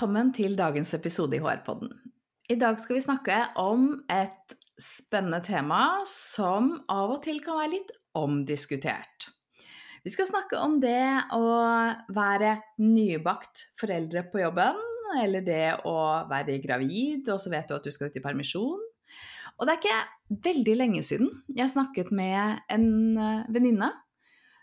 Velkommen 0.00 0.30
til 0.32 0.54
dagens 0.56 0.94
episode 0.96 1.36
i 1.36 1.42
HR-podden. 1.44 1.90
I 2.48 2.54
dag 2.56 2.78
skal 2.80 2.96
vi 2.96 3.02
snakke 3.04 3.34
om 3.60 3.82
et 4.08 4.54
spennende 4.80 5.42
tema 5.44 6.00
som 6.08 6.70
av 6.88 7.12
og 7.18 7.20
til 7.26 7.42
kan 7.44 7.58
være 7.58 7.72
litt 7.74 7.90
omdiskutert. 8.16 9.26
Vi 10.00 10.14
skal 10.14 10.30
snakke 10.30 10.56
om 10.56 10.78
det 10.80 11.04
å 11.36 11.44
være 12.16 12.54
nybakt 12.80 13.66
foreldre 13.76 14.24
på 14.32 14.40
jobben, 14.40 14.80
eller 15.20 15.44
det 15.44 15.66
å 15.84 15.98
være 16.32 16.56
gravid, 16.64 17.28
og 17.28 17.44
så 17.44 17.52
vet 17.52 17.68
du 17.68 17.76
at 17.76 17.84
du 17.84 17.92
skal 17.92 18.08
ut 18.08 18.16
i 18.16 18.24
permisjon. 18.24 18.80
Og 19.60 19.68
det 19.68 19.74
er 19.74 19.82
ikke 19.82 20.40
veldig 20.48 20.78
lenge 20.80 21.04
siden 21.04 21.28
jeg 21.52 21.74
snakket 21.76 22.08
med 22.08 22.64
en 22.72 22.88
eh, 23.20 23.44
venninne 23.52 23.92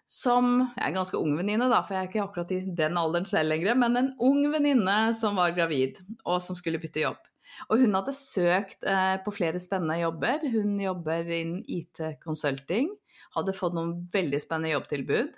som 0.08 0.62
Jeg 0.62 0.80
er 0.80 0.88
en 0.88 1.00
ganske 1.02 1.20
ung 1.20 1.34
venninne, 1.36 1.68
da, 1.68 1.82
for 1.84 1.98
jeg 1.98 2.06
er 2.06 2.10
ikke 2.10 2.24
akkurat 2.24 2.52
i 2.56 2.62
den 2.80 3.00
alderen 3.00 3.28
selv 3.28 3.52
lenger, 3.52 3.76
men 3.76 4.00
en 4.00 4.14
ung 4.24 4.46
venninne 4.54 4.96
som 5.16 5.36
var 5.40 5.56
gravid, 5.58 6.00
og 6.24 6.40
som 6.44 6.56
skulle 6.56 6.80
bytte 6.80 7.04
jobb. 7.04 7.20
Og 7.68 7.82
hun 7.84 7.96
hadde 7.96 8.14
søkt 8.16 8.88
eh, 8.88 9.18
på 9.24 9.34
flere 9.36 9.60
spennende 9.64 10.00
jobber. 10.00 10.44
Hun 10.52 10.78
jobber 10.80 11.28
innen 11.28 11.60
IT-consulting, 11.64 12.90
hadde 13.36 13.56
fått 13.56 13.76
noen 13.76 13.94
veldig 14.14 14.42
spennende 14.44 14.74
jobbtilbud. 14.74 15.38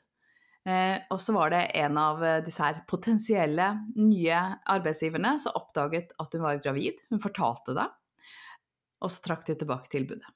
Eh, 0.69 0.97
og 1.09 1.21
så 1.21 1.33
var 1.33 1.53
det 1.53 1.65
en 1.81 1.97
av 2.01 2.25
disse 2.45 2.61
her 2.65 2.81
potensielle 2.89 3.71
nye 3.97 4.41
arbeidsgiverne 4.69 5.35
som 5.41 5.57
oppdaget 5.57 6.13
at 6.21 6.33
hun 6.37 6.45
var 6.45 6.61
gravid. 6.61 7.01
Hun 7.13 7.21
fortalte 7.23 7.77
det, 7.77 7.87
og 9.01 9.13
så 9.13 9.25
trakk 9.25 9.47
de 9.49 9.57
tilbake 9.57 9.89
tilbudet. 9.93 10.29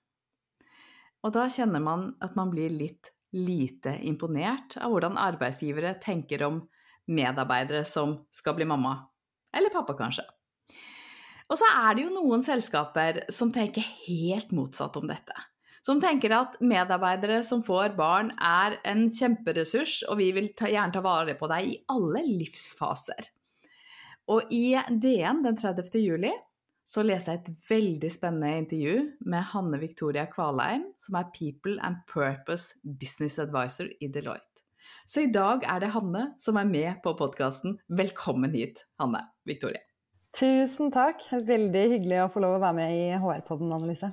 Og 1.24 1.34
da 1.36 1.48
kjenner 1.52 1.84
man 1.84 2.14
at 2.24 2.34
man 2.40 2.50
blir 2.52 2.72
litt 2.74 3.14
lite 3.34 3.98
imponert 4.06 4.78
av 4.78 4.94
hvordan 4.94 5.18
arbeidsgivere 5.20 5.96
tenker 6.02 6.46
om 6.48 6.62
medarbeidere 7.10 7.84
som 7.86 8.16
skal 8.32 8.56
bli 8.58 8.68
mamma. 8.70 8.96
Eller 9.54 9.74
pappa, 9.74 9.96
kanskje. 9.98 10.26
Og 11.52 11.60
så 11.60 11.68
er 11.70 11.96
det 11.96 12.06
jo 12.06 12.14
noen 12.14 12.44
selskaper 12.46 13.26
som 13.34 13.52
tenker 13.54 13.86
helt 14.08 14.54
motsatt 14.56 14.96
om 14.98 15.10
dette. 15.10 15.36
Som 15.84 16.00
tenker 16.02 16.32
at 16.38 16.56
medarbeidere 16.64 17.42
som 17.44 17.62
får 17.66 17.98
barn 17.98 18.32
er 18.40 18.78
en 18.88 19.10
kjemperessurs, 19.12 20.00
og 20.08 20.22
vi 20.22 20.30
vil 20.36 20.54
ta, 20.56 20.70
gjerne 20.72 20.96
ta 20.96 21.04
vare 21.04 21.36
på 21.36 21.50
deg 21.52 21.68
i 21.68 21.80
alle 21.92 22.24
livsfaser. 22.24 23.28
Og 24.32 24.54
i 24.56 24.78
DN 24.88 25.44
den 25.44 25.60
30. 25.60 26.00
juli 26.00 26.32
så 26.86 27.04
leser 27.06 27.38
jeg 27.38 27.42
et 27.42 27.68
veldig 27.70 28.10
spennende 28.12 28.64
intervju 28.64 28.96
med 29.32 29.48
Hanne 29.54 29.80
Victoria 29.82 30.26
Kvalheim, 30.30 30.90
som 31.00 31.16
er 31.20 31.30
People 31.36 31.78
and 31.84 32.02
Purpose 32.12 32.80
Business 32.84 33.40
Advisor 33.40 33.88
i 34.04 34.10
Deloitte. 34.12 34.64
Så 35.08 35.24
i 35.26 35.32
dag 35.32 35.64
er 35.68 35.84
det 35.84 35.94
Hanne 35.96 36.28
som 36.40 36.60
er 36.60 36.68
med 36.68 37.00
på 37.04 37.16
podkasten. 37.20 37.78
Velkommen 37.88 38.56
hit, 38.56 38.84
Hanne 39.00 39.24
Victoria. 39.48 39.82
Tusen 40.34 40.92
takk. 40.94 41.22
Veldig 41.32 41.84
hyggelig 41.92 42.24
å 42.24 42.30
få 42.34 42.42
lov 42.44 42.58
å 42.58 42.64
være 42.64 42.78
med 42.80 42.94
i 42.98 43.08
HR-podden, 43.22 43.74
Annelise. 43.76 44.10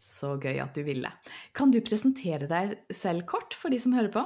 Så 0.00 0.34
gøy 0.40 0.58
at 0.62 0.76
du 0.76 0.82
ville. 0.86 1.10
Kan 1.56 1.72
du 1.72 1.78
presentere 1.84 2.48
deg 2.50 2.78
selv 2.92 3.26
kort 3.28 3.54
for 3.56 3.72
de 3.72 3.78
som 3.82 3.94
hører 3.96 4.12
på? 4.14 4.24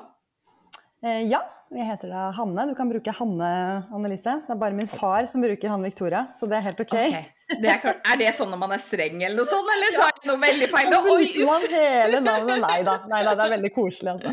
Eh, 1.05 1.27
ja, 1.29 1.43
jeg 1.75 1.85
heter 1.85 2.09
da 2.09 2.29
Hanne. 2.33 2.65
Du 2.71 2.75
kan 2.79 2.89
bruke 2.89 3.13
Hanne 3.13 3.49
Annelise. 3.93 4.39
Det 4.47 4.55
er 4.55 4.61
bare 4.61 4.77
min 4.77 4.89
far 4.89 5.27
som 5.29 5.43
bruker 5.45 5.69
Hanne 5.69 5.91
Victoria, 5.91 6.23
så 6.37 6.49
det 6.49 6.57
er 6.57 6.65
helt 6.71 6.81
ok. 6.81 6.95
okay. 6.95 7.27
Det 7.61 7.69
er, 7.69 7.83
er, 7.93 8.17
det 8.23 8.31
sånn 8.33 8.49
når 8.55 8.61
man 8.63 8.73
er 8.73 8.81
streng 8.81 9.19
eller 9.21 9.37
noe 9.37 9.49
sånt, 9.49 9.69
eller 9.69 9.93
så 9.93 10.07
er 10.07 10.15
det 10.17 10.31
noe 10.31 10.41
veldig 10.41 10.69
feil? 10.73 10.89
Nå 10.89 11.01
bruker 11.05 11.49
man 11.51 11.67
hele 11.75 12.21
navnet? 12.25 12.63
Nei 12.65 12.79
da, 12.89 12.95
nei 13.11 13.21
da, 13.27 13.35
det 13.37 13.45
er 13.45 13.53
veldig 13.59 13.71
koselig, 13.75 14.15
altså. 14.15 14.33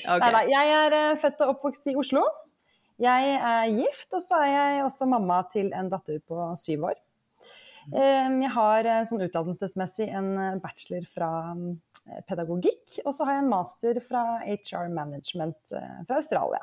Okay. 0.00 0.24
Neida, 0.24 0.40
jeg 0.50 0.72
er 0.80 0.96
uh, 0.96 1.12
født 1.22 1.44
og 1.46 1.52
oppvokst 1.54 1.86
i 1.92 1.94
Oslo. 2.02 2.24
Jeg 3.00 3.36
er 3.38 3.70
gift, 3.76 4.08
og 4.18 4.24
så 4.24 4.42
er 4.42 4.50
jeg 4.50 4.82
også 4.88 5.06
mamma 5.08 5.38
til 5.52 5.70
en 5.78 5.92
datter 5.94 6.18
på 6.26 6.50
syv 6.58 6.90
år. 6.90 6.98
Jeg 7.92 8.50
har 8.54 8.86
uh, 8.88 9.04
sånn 9.08 9.24
utdannelsesmessig 9.26 10.08
en 10.14 10.60
bachelor 10.62 11.06
fra 11.10 11.30
um, 11.54 11.78
pedagogikk, 12.28 13.00
og 13.04 13.14
så 13.16 13.26
har 13.26 13.38
jeg 13.38 13.44
en 13.44 13.54
master 13.54 14.02
fra 14.04 14.24
HR 14.44 14.92
management 14.94 15.72
fra 15.72 16.18
Australia. 16.18 16.62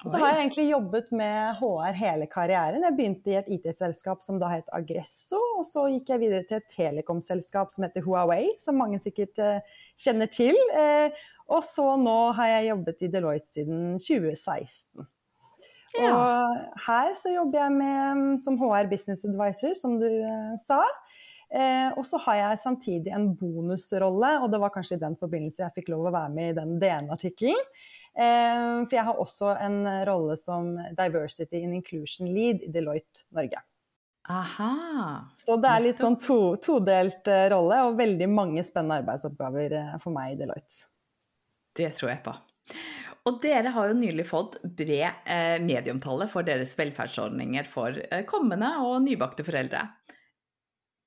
Og 0.00 0.14
så 0.14 0.20
har 0.22 0.30
jeg 0.30 0.38
egentlig 0.38 0.62
jobbet 0.70 1.10
med 1.12 1.58
HR 1.58 1.96
hele 1.98 2.28
karrieren. 2.30 2.86
Jeg 2.86 2.96
begynte 2.96 3.32
i 3.32 3.36
et 3.36 3.50
IT-selskap 3.52 4.22
som 4.24 4.38
da 4.40 4.48
het 4.54 4.70
Agresso, 4.72 5.40
og 5.58 5.66
så 5.68 5.84
gikk 5.92 6.14
jeg 6.14 6.22
videre 6.22 6.46
til 6.48 6.56
et 6.56 6.70
telekomselskap 6.72 7.74
som 7.74 7.84
heter 7.84 8.06
Huawei, 8.06 8.54
som 8.62 8.80
mange 8.80 9.02
sikkert 9.04 9.36
kjenner 10.00 10.30
til. 10.32 10.56
Og 11.52 11.64
så 11.68 11.84
nå 12.00 12.18
har 12.38 12.54
jeg 12.54 12.70
jobbet 12.70 13.04
i 13.04 13.12
Deloitte 13.12 13.58
siden 13.58 13.98
2016. 14.00 15.04
Ja. 15.98 16.10
Og 16.14 16.82
her 16.86 17.14
så 17.18 17.32
jobber 17.34 17.64
jeg 17.64 17.76
med, 17.76 18.34
som 18.42 18.58
HR 18.60 18.90
Business 18.90 19.24
Advisor, 19.26 19.74
som 19.78 19.96
du 20.00 20.06
eh, 20.06 20.52
sa. 20.62 20.82
Eh, 21.50 21.88
og 21.98 22.04
så 22.06 22.20
har 22.26 22.38
jeg 22.38 22.60
samtidig 22.62 23.14
en 23.14 23.32
bonusrolle, 23.34 24.36
og 24.44 24.52
det 24.52 24.60
var 24.62 24.74
kanskje 24.74 25.00
i 25.00 25.02
den 25.02 25.16
forbindelse 25.18 25.64
jeg 25.64 25.76
fikk 25.80 25.90
lov 25.90 26.06
å 26.06 26.14
være 26.14 26.34
med 26.36 26.52
i 26.52 26.58
den 26.60 26.76
DN-artikkelen. 26.82 27.64
Eh, 28.10 28.76
for 28.84 28.94
jeg 28.94 29.06
har 29.08 29.18
også 29.22 29.56
en 29.58 29.82
rolle 30.06 30.38
som 30.38 30.76
Diversity 30.98 31.64
and 31.64 31.80
Inclusion 31.80 32.30
Lead 32.30 32.62
i 32.66 32.70
Deloitte 32.70 33.26
Norge. 33.34 33.62
Aha. 34.30 34.74
Så 35.36 35.56
det 35.58 35.70
er 35.70 35.82
litt 35.82 36.00
sånn 36.00 36.18
to, 36.22 36.54
todelt 36.62 37.26
eh, 37.30 37.48
rolle 37.50 37.80
og 37.88 37.98
veldig 37.98 38.28
mange 38.30 38.62
spennende 38.66 39.00
arbeidsoppgaver 39.02 39.74
eh, 39.78 39.96
for 40.02 40.14
meg 40.14 40.34
i 40.34 40.40
Deloitte. 40.42 40.84
Det 41.76 41.88
tror 41.98 42.12
jeg 42.12 42.22
på. 42.26 42.34
Og 43.30 43.38
dere 43.38 43.70
har 43.70 43.90
jo 43.90 43.94
nylig 43.94 44.24
fått 44.26 44.56
bred 44.64 45.22
eh, 45.30 45.56
medieomtale 45.62 46.26
for 46.30 46.46
deres 46.46 46.72
velferdsordninger 46.78 47.68
for 47.70 47.94
eh, 48.08 48.24
kommende 48.26 48.72
og 48.82 49.04
nybakte 49.04 49.46
foreldre. 49.46 49.84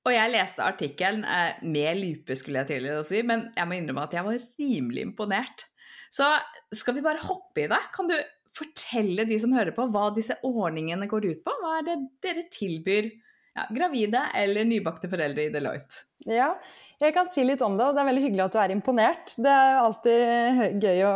Og 0.04 0.12
jeg 0.12 0.32
leste 0.32 0.64
artikkelen 0.64 1.24
eh, 1.28 1.60
med 1.68 2.00
lupe, 2.00 2.36
skulle 2.38 2.62
jeg 2.62 2.70
til 2.72 2.88
å 2.94 3.02
si, 3.04 3.20
men 3.26 3.50
jeg 3.52 3.68
må 3.68 3.76
innrømme 3.76 4.06
at 4.08 4.16
jeg 4.16 4.24
var 4.24 4.48
rimelig 4.56 5.04
imponert. 5.10 5.66
Så 6.12 6.30
skal 6.72 6.96
vi 6.96 7.04
bare 7.04 7.24
hoppe 7.26 7.66
i 7.66 7.68
det? 7.68 7.82
Kan 7.92 8.08
du 8.08 8.16
fortelle 8.54 9.26
de 9.28 9.36
som 9.42 9.52
hører 9.52 9.74
på, 9.76 9.88
hva 9.92 10.08
disse 10.14 10.38
ordningene 10.46 11.08
går 11.10 11.28
ut 11.28 11.44
på? 11.44 11.56
Hva 11.60 11.78
er 11.80 11.88
det 11.90 11.98
dere 12.24 12.48
tilbyr 12.54 13.10
ja, 13.54 13.66
gravide 13.74 14.24
eller 14.34 14.66
nybakte 14.68 15.10
foreldre 15.12 15.46
i 15.46 15.52
Deloitte? 15.54 16.04
Ja, 16.30 16.54
jeg 17.02 17.14
kan 17.16 17.28
si 17.34 17.44
litt 17.44 17.62
om 17.64 17.76
det, 17.78 17.86
og 17.86 17.96
det 17.96 18.02
er 18.02 18.08
veldig 18.08 18.24
hyggelig 18.24 18.44
at 18.46 18.56
du 18.56 18.58
er 18.62 18.74
imponert. 18.74 19.36
Det 19.44 19.52
er 19.52 19.78
alltid 19.82 20.82
gøy 20.82 21.04
å 21.08 21.14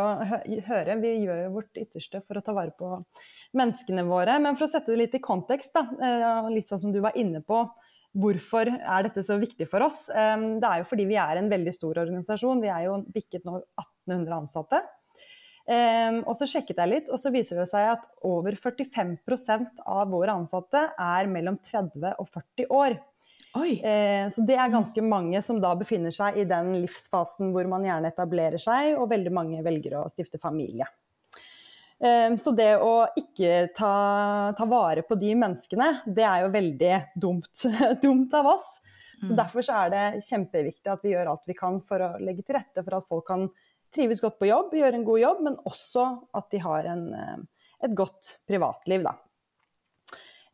høre. 0.69 0.97
Vi 1.01 1.13
gjør 1.25 1.43
jo 1.45 1.53
vårt 1.57 1.83
ytterste 1.83 2.23
for 2.25 2.39
å 2.39 2.43
ta 2.45 2.55
vare 2.55 2.75
på 2.77 2.97
menneskene 3.57 4.03
våre. 4.07 4.37
Men 4.43 4.59
for 4.59 4.67
å 4.67 4.71
sette 4.71 4.91
det 4.91 4.99
litt 5.05 5.15
i 5.17 5.23
kontekst, 5.23 5.73
da, 5.75 5.85
eh, 5.99 6.49
litt 6.53 6.69
sånn 6.69 6.83
som 6.83 6.93
du 6.93 6.99
var 7.03 7.17
inne 7.17 7.41
på, 7.41 7.63
Hvorfor 8.17 8.65
er 8.65 9.05
dette 9.05 9.21
så 9.21 9.35
viktig 9.37 9.67
for 9.69 9.85
oss? 9.85 10.07
Det 10.09 10.65
er 10.65 10.79
jo 10.81 10.87
fordi 10.89 11.05
vi 11.05 11.17
er 11.21 11.37
en 11.37 11.49
veldig 11.51 11.73
stor 11.75 11.99
organisasjon. 12.01 12.61
Vi 12.63 12.71
er 12.73 12.87
jo 12.87 12.95
bikket 13.13 13.45
nå 13.45 13.59
1800 13.77 14.33
ansatte. 14.33 14.79
Og 15.69 16.31
så 16.33 16.47
sjekket 16.49 16.79
jeg 16.81 16.89
litt, 16.89 17.09
og 17.13 17.19
så 17.21 17.29
viser 17.29 17.59
det 17.61 17.67
seg 17.69 17.91
at 17.91 18.07
over 18.25 18.55
45% 18.57 19.83
av 19.85 20.09
våre 20.09 20.33
ansatte 20.33 20.81
er 20.97 21.29
mellom 21.29 21.59
30 21.61 22.15
og 22.15 22.25
40 22.25 22.71
år. 22.73 22.95
Oi. 23.59 23.75
Så 24.33 24.45
det 24.49 24.57
er 24.57 24.73
ganske 24.73 25.03
mange 25.05 25.43
som 25.45 25.59
da 25.61 25.75
befinner 25.77 26.15
seg 26.15 26.39
i 26.41 26.47
den 26.49 26.71
livsfasen 26.79 27.53
hvor 27.53 27.69
man 27.69 27.85
gjerne 27.85 28.09
etablerer 28.09 28.61
seg, 28.61 28.95
og 28.97 29.11
veldig 29.13 29.35
mange 29.35 29.61
velger 29.65 29.99
å 29.99 30.07
stifte 30.09 30.41
familie. 30.41 30.89
Ehm, 31.99 32.37
så 32.39 32.53
det 32.55 32.77
å 32.79 33.09
ikke 33.19 33.69
ta, 33.75 33.93
ta, 34.55 34.67
vare 34.69 35.03
på 35.03 35.17
de 35.19 35.33
menneskene, 35.35 35.89
det 36.07 36.23
er 36.23 36.45
jo 36.45 36.53
veldig 36.53 36.93
dumt, 37.19 37.65
dumt 38.03 38.35
av 38.39 38.53
oss. 38.55 38.77
Så 39.19 39.33
mm. 39.33 39.39
Derfor 39.41 39.65
så 39.65 39.81
er 39.83 39.91
det 39.91 40.05
kjempeviktig 40.29 40.91
at 40.93 41.03
vi 41.03 41.11
gjør 41.11 41.33
alt 41.33 41.49
vi 41.49 41.57
kan 41.57 41.81
for 41.83 42.05
å 42.05 42.13
legge 42.23 42.45
til 42.45 42.55
rette 42.55 42.85
for 42.85 43.01
at 43.01 43.09
folk 43.09 43.27
kan 43.27 43.49
trives 43.95 44.21
godt 44.23 44.39
på 44.39 44.49
jobb, 44.49 44.75
gjør 44.77 44.97
en 44.97 45.07
god 45.07 45.23
jobb, 45.23 45.41
men 45.47 45.57
også 45.69 46.05
at 46.37 46.51
de 46.53 46.61
har 46.63 46.91
en, 46.91 47.07
eh, 47.13 47.65
et 47.87 47.95
godt 47.97 48.37
privatliv. 48.49 49.03
Da. 49.07 49.15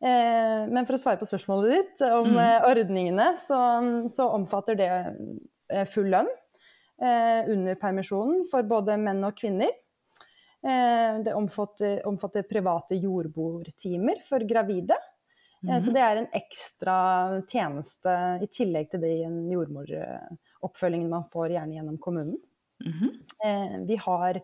Ehm, 0.04 0.72
men 0.74 0.84
for 0.84 0.96
å 0.96 1.00
svare 1.00 1.20
på 1.20 1.28
spørsmålet 1.28 1.72
ditt 1.72 2.04
om 2.10 2.34
mm. 2.34 2.42
Eh, 2.42 2.68
ordningene, 2.68 3.30
så, 3.40 3.60
så 4.12 4.28
omfatter 4.36 4.78
det 4.78 4.90
eh, 4.92 5.86
full 5.88 6.10
lønn. 6.12 6.30
eh, 7.00 7.48
under 7.52 7.74
permisjonen 7.80 8.46
for 8.50 8.64
både 8.68 8.96
menn 9.00 9.24
og 9.24 9.36
kvinner. 9.36 9.72
Eh, 10.64 11.18
det 11.24 11.34
omfatter, 11.36 12.00
omfatter, 12.08 12.46
private 12.48 12.96
jordbordtimer 12.96 14.22
for 14.24 14.44
gravide. 14.48 14.96
Mm. 15.64 15.80
Så 15.80 15.92
det 15.92 16.02
er 16.04 16.20
en 16.20 16.28
ekstra 16.36 16.96
tjeneste 17.48 18.12
i 18.44 18.48
tillegg 18.52 18.90
til 18.92 19.00
den 19.02 19.38
jordmoroppfølgingen 19.50 21.08
man 21.10 21.24
får 21.32 21.56
gjerne 21.56 21.78
gjennom 21.78 21.96
kommunen. 21.98 22.36
Mm 22.84 22.92
-hmm. 22.92 23.86
Vi 23.86 23.96
har 23.96 24.40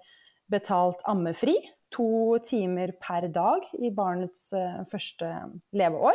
betalt 0.47 1.01
ammefri 1.05 1.57
to 1.91 2.39
timer 2.39 2.93
per 2.93 3.29
dag 3.29 3.61
i 3.73 3.91
barnets 3.91 4.51
første 4.91 5.51
leveår. 5.73 6.15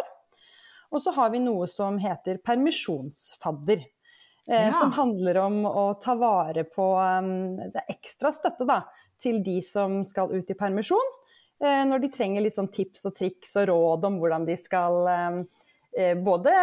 Og 0.92 1.02
så 1.02 1.12
har 1.12 1.30
vi 1.30 1.40
noe 1.40 1.68
som 1.68 1.98
heter 1.98 2.38
permisjonsfadder. 2.38 3.84
Ja. 4.46 4.72
Som 4.72 4.92
handler 4.92 5.38
om 5.38 5.66
å 5.66 5.94
ta 6.00 6.16
vare 6.16 6.64
på 6.64 6.96
Det 7.74 7.81
er 7.81 7.90
ekstra 7.92 8.31
støtte 8.31 8.66
da, 8.66 8.81
til 9.19 9.44
de 9.44 9.62
som 9.62 10.04
skal 10.04 10.31
ut 10.31 10.50
i 10.50 10.54
permisjon. 10.54 11.18
Eh, 11.58 11.84
når 11.90 12.04
de 12.04 12.12
trenger 12.14 12.44
litt 12.46 12.58
sånn 12.58 12.69
tips 12.69 13.08
og 13.10 13.16
triks 13.18 13.56
og 13.58 13.69
råd 13.72 14.04
om 14.06 14.19
hvordan 14.22 14.46
de 14.46 14.58
skal 14.60 15.10
eh, 15.10 15.38
eh, 15.98 16.14
både 16.22 16.54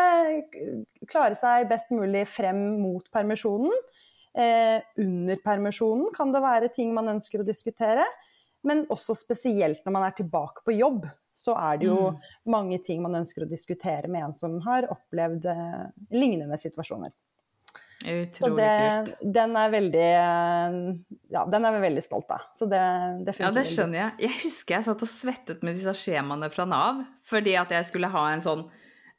klare 1.11 1.35
seg 1.39 1.67
best 1.71 1.91
mulig 1.95 2.23
frem 2.31 2.61
mot 2.79 3.09
permisjonen. 3.15 3.75
Under 4.35 5.39
permisjonen 5.45 6.09
kan 6.17 6.33
det 6.35 6.41
være 6.43 6.71
ting 6.75 6.89
man 6.95 7.13
ønsker 7.13 7.43
å 7.43 7.47
diskutere. 7.47 8.07
Men 8.67 8.83
også 8.91 9.15
spesielt 9.15 9.85
når 9.85 9.95
man 9.95 10.07
er 10.09 10.17
tilbake 10.17 10.65
på 10.67 10.75
jobb, 10.75 11.05
så 11.35 11.55
er 11.59 11.79
det 11.79 11.87
jo 11.91 11.99
mm. 12.15 12.25
mange 12.51 12.79
ting 12.83 13.03
man 13.05 13.19
ønsker 13.21 13.45
å 13.45 13.51
diskutere 13.51 14.11
med 14.11 14.29
en 14.29 14.35
som 14.39 14.57
har 14.65 14.89
opplevd 14.91 15.47
lignende 16.15 16.59
situasjoner. 16.63 17.13
Utrolig 18.05 18.57
det, 18.65 19.05
kult. 19.07 19.13
Den 19.35 19.55
er 19.57 19.71
veldig 19.73 20.09
Ja, 21.33 21.45
den 21.49 21.65
er 21.65 21.77
vi 21.77 21.83
veldig 21.87 22.03
stolt 22.05 22.33
av. 22.35 22.49
Så 22.59 22.69
det, 22.69 22.81
det. 23.25 23.37
Ja, 23.41 23.51
det 23.55 23.65
skjønner 23.71 24.01
jeg. 24.01 24.11
Jeg 24.27 24.41
husker 24.43 24.77
jeg 24.77 24.87
satt 24.89 25.05
og 25.07 25.11
svettet 25.11 25.65
med 25.65 25.79
disse 25.79 25.95
skjemaene 25.97 26.51
fra 26.53 26.67
Nav 26.69 27.05
fordi 27.25 27.55
at 27.57 27.73
jeg 27.73 27.89
skulle 27.89 28.11
ha 28.13 28.27
en 28.35 28.45
sånn 28.45 28.67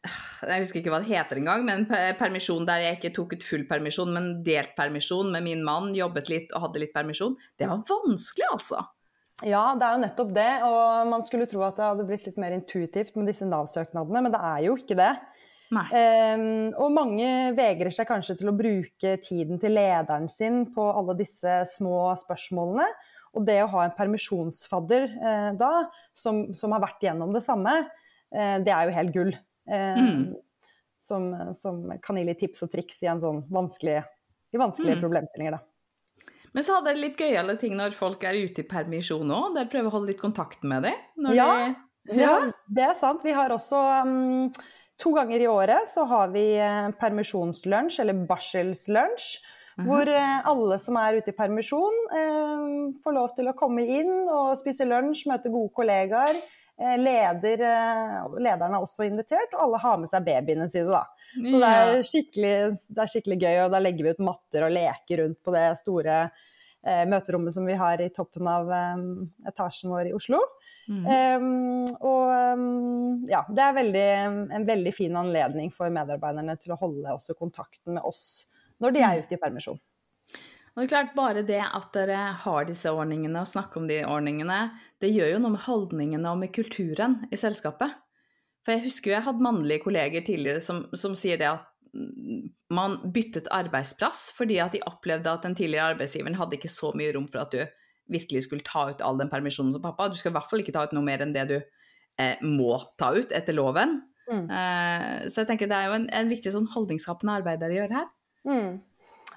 jeg 0.05 0.63
husker 0.63 0.81
ikke 0.81 0.93
hva 0.93 1.01
det 1.03 1.11
heter 1.11 1.39
engang, 1.41 1.65
men 1.67 1.85
permisjon 2.19 2.67
der 2.67 2.83
jeg 2.83 2.99
ikke 2.99 3.13
tok 3.15 3.35
ut 3.35 3.45
full 3.45 3.65
permisjon, 3.69 4.11
men 4.15 4.29
delt 4.45 4.75
permisjon 4.77 5.31
med 5.33 5.45
min 5.47 5.63
mann, 5.65 5.93
jobbet 5.97 6.31
litt 6.31 6.53
og 6.55 6.67
hadde 6.67 6.83
litt 6.83 6.93
permisjon. 6.95 7.37
Det 7.59 7.69
var 7.69 7.85
vanskelig, 7.89 8.49
altså. 8.51 8.83
Ja, 9.43 9.73
det 9.75 9.83
er 9.83 9.95
jo 9.97 10.03
nettopp 10.05 10.35
det. 10.35 10.51
Og 10.63 11.09
man 11.11 11.23
skulle 11.27 11.47
tro 11.49 11.63
at 11.67 11.79
det 11.79 11.87
hadde 11.89 12.05
blitt 12.07 12.27
litt 12.29 12.37
mer 12.39 12.55
intuitivt 12.55 13.17
med 13.19 13.27
disse 13.27 13.47
Nav-søknadene, 13.49 14.21
men 14.23 14.35
det 14.35 14.39
er 14.39 14.61
jo 14.67 14.77
ikke 14.79 14.99
det. 14.99 15.13
Um, 15.73 16.71
og 16.77 16.93
mange 16.93 17.27
vegrer 17.57 17.91
seg 17.91 18.07
kanskje 18.07 18.37
til 18.39 18.51
å 18.51 18.55
bruke 18.55 19.15
tiden 19.25 19.59
til 19.59 19.73
lederen 19.75 20.29
sin 20.31 20.61
på 20.71 20.85
alle 20.93 21.17
disse 21.19 21.63
små 21.73 22.13
spørsmålene. 22.21 22.87
Og 23.35 23.43
det 23.47 23.57
å 23.65 23.71
ha 23.73 23.83
en 23.83 23.95
permisjonsfadder 23.97 25.09
uh, 25.17 25.51
da, 25.59 25.73
som, 26.15 26.45
som, 26.55 26.71
har 26.75 26.85
vært 26.85 27.03
gjennom 27.03 27.33
det 27.35 27.43
samme, 27.43 27.73
uh, 27.83 28.57
det 28.63 28.71
er 28.71 28.87
jo 28.87 28.95
helt 29.01 29.15
gull. 29.17 29.35
Uh, 29.65 29.97
mm. 29.97 30.25
som, 31.01 31.31
som, 31.57 31.79
kan 32.03 32.19
gi 32.19 32.25
litt 32.27 32.41
tips 32.43 32.65
og 32.67 32.73
triks 32.73 33.01
i, 33.03 33.09
sånn 33.21 33.45
vanskelig, 33.53 34.03
i 34.53 34.61
vanskelige 34.61 34.99
mm. 34.99 35.01
problemstillinger. 35.05 35.57
Da. 35.57 36.29
Men 36.55 36.63
så 36.63 36.77
hadde 36.77 36.91
dere 36.91 37.03
litt 37.03 37.19
gøyale 37.19 37.57
ting 37.59 37.75
når 37.75 37.97
folk 37.97 38.23
er 38.23 38.37
ute 38.45 38.63
i 38.63 38.69
permisjon 38.69 39.33
òg. 39.33 39.57
Dere 39.57 39.71
prøver 39.71 39.89
å 39.89 39.95
holde 39.97 40.13
litt 40.13 40.21
kontakt 40.21 40.63
med 40.63 40.87
dem? 40.87 41.01
Ja, 41.35 41.49
de... 42.07 42.21
ja, 42.21 42.37
det 42.77 42.85
er 42.91 42.95
sant. 42.99 43.25
Vi 43.25 43.33
har 43.35 43.51
også 43.51 43.81
um, 44.05 44.53
To 45.03 45.11
ganger 45.17 45.43
i 45.43 45.49
året 45.51 45.89
så 45.91 46.05
har 46.07 46.29
vi 46.31 46.45
eh, 46.55 46.93
permisjonslunsj, 47.01 47.99
eller 47.99 48.21
barselslunsj. 48.29 49.33
-hmm. 49.75 49.87
Hvor 49.87 50.07
eh, 50.07 50.47
alle 50.47 50.79
som 50.79 50.97
er 50.99 51.19
ute 51.19 51.31
i 51.31 51.37
permisjon, 51.37 51.97
eh, 52.19 52.67
får 53.03 53.15
lov 53.17 53.35
til 53.35 53.49
å 53.49 53.57
komme 53.57 53.85
inn 53.85 54.27
og 54.29 54.57
spise 54.61 54.87
lunsj, 54.87 55.25
møte 55.31 55.51
gode 55.53 55.73
kollegaer. 55.75 56.39
Leder, 56.75 57.61
lederen 58.35 58.73
er 58.75 58.81
også 58.83 59.05
invitert, 59.07 59.53
og 59.55 59.61
alle 59.63 59.79
har 59.79 59.99
med 60.01 60.09
seg 60.11 60.25
babyene 60.25 60.65
sine. 60.67 60.89
da. 60.91 61.05
Så 61.35 61.61
det 61.61 61.69
er, 61.69 61.91
det 61.93 62.99
er, 62.99 63.11
skikkelig, 63.11 63.37
gøy, 63.39 63.61
og 63.63 63.71
da 63.71 63.79
legger 63.79 64.03
vi 64.03 64.13
ut 64.15 64.25
matter 64.27 64.67
og 64.67 64.75
leker 64.75 65.21
rundt 65.23 65.39
på 65.43 65.53
det 65.55 65.63
store 65.79 66.17
eh, 66.25 67.05
møterommet 67.07 67.55
som 67.55 67.67
vi 67.67 67.77
har 67.79 68.03
i 68.03 68.11
toppen 68.15 68.49
av 68.51 68.71
eh, 68.75 69.07
etasjen 69.51 69.93
vår 69.95 70.11
i 70.11 70.15
Oslo. 70.17 70.41
Mm. 70.85 71.05
Um, 71.09 71.85
og 72.05 72.59
um, 72.59 73.23
ja, 73.25 73.41
det 73.49 73.63
er 73.63 73.77
veldig, 73.79 74.09
en 74.53 74.67
veldig 74.67 74.93
fin 74.93 75.15
anledning 75.17 75.71
for 75.73 75.89
medarbeiderne 75.89 76.53
til 76.61 76.75
å 76.75 76.79
holde 76.83 77.15
også 77.15 77.33
kontakten 77.39 77.97
med 77.97 78.05
oss 78.05 78.45
når 78.83 78.93
de 78.93 79.01
er 79.01 79.15
mm. 79.15 79.23
ute 79.23 79.37
i 79.37 79.41
permisjon. 79.41 79.79
Og 80.75 80.81
det 80.81 80.85
er 80.85 80.91
klart 80.91 81.13
Bare 81.15 81.43
det 81.47 81.61
at 81.63 81.93
dere 81.95 82.17
har 82.43 82.65
disse 82.67 82.91
ordningene 82.91 83.39
og 83.39 83.47
snakker 83.47 83.79
om 83.79 83.85
de 83.87 84.01
ordningene, 84.03 84.73
det 84.99 85.13
gjør 85.13 85.35
jo 85.35 85.43
noe 85.43 85.53
med 85.53 85.63
holdningene 85.63 86.33
og 86.33 86.41
med 86.41 86.51
kulturen 86.55 87.21
i 87.31 87.39
selskapet. 87.39 87.95
For 88.65 88.75
jeg 88.75 88.87
husker 88.89 89.11
jo 89.11 89.15
jeg 89.15 89.27
hadde 89.27 89.45
mannlige 89.45 89.85
kolleger 89.85 90.25
tidligere 90.25 90.63
som, 90.63 90.83
som 90.97 91.15
sier 91.15 91.39
det 91.39 91.47
at 91.53 91.71
man 92.75 92.97
byttet 93.13 93.47
arbeidsplass 93.53 94.27
fordi 94.35 94.57
at 94.59 94.73
de 94.75 94.83
opplevde 94.89 95.31
at 95.31 95.45
den 95.45 95.55
tidligere 95.55 95.93
arbeidsgiveren 95.93 96.35
hadde 96.35 96.57
ikke 96.57 96.71
så 96.73 96.91
mye 96.97 97.13
rom 97.15 97.29
for 97.31 97.45
at 97.45 97.53
du 97.53 97.61
virkelig 98.11 98.43
skulle 98.45 98.65
ta 98.65 98.89
ut 98.91 99.03
all 99.05 99.21
den 99.21 99.31
permisjonen 99.31 99.71
som 99.73 99.83
pappa. 99.85 100.09
Du 100.11 100.19
skal 100.19 100.33
i 100.33 100.35
hvert 100.35 100.49
fall 100.49 100.61
ikke 100.61 100.75
ta 100.75 100.83
ut 100.85 100.97
noe 100.97 101.05
mer 101.05 101.23
enn 101.23 101.33
det 101.33 101.45
du 101.49 101.55
eh, 101.55 102.41
må 102.43 102.75
ta 102.99 103.13
ut 103.15 103.31
etter 103.33 103.55
loven. 103.55 104.01
Mm. 104.27 104.43
Eh, 104.49 105.15
så 105.29 105.41
jeg 105.41 105.49
tenker 105.53 105.71
det 105.71 105.77
er 105.77 105.89
jo 105.89 105.97
en, 106.01 106.09
en 106.19 106.29
viktig 106.29 106.53
sånn 106.53 106.67
holdningsskapende 106.73 107.39
arbeid 107.39 107.63
dere 107.63 107.79
gjør 107.79 107.95
her. 108.01 108.11
Mm. 108.49 108.75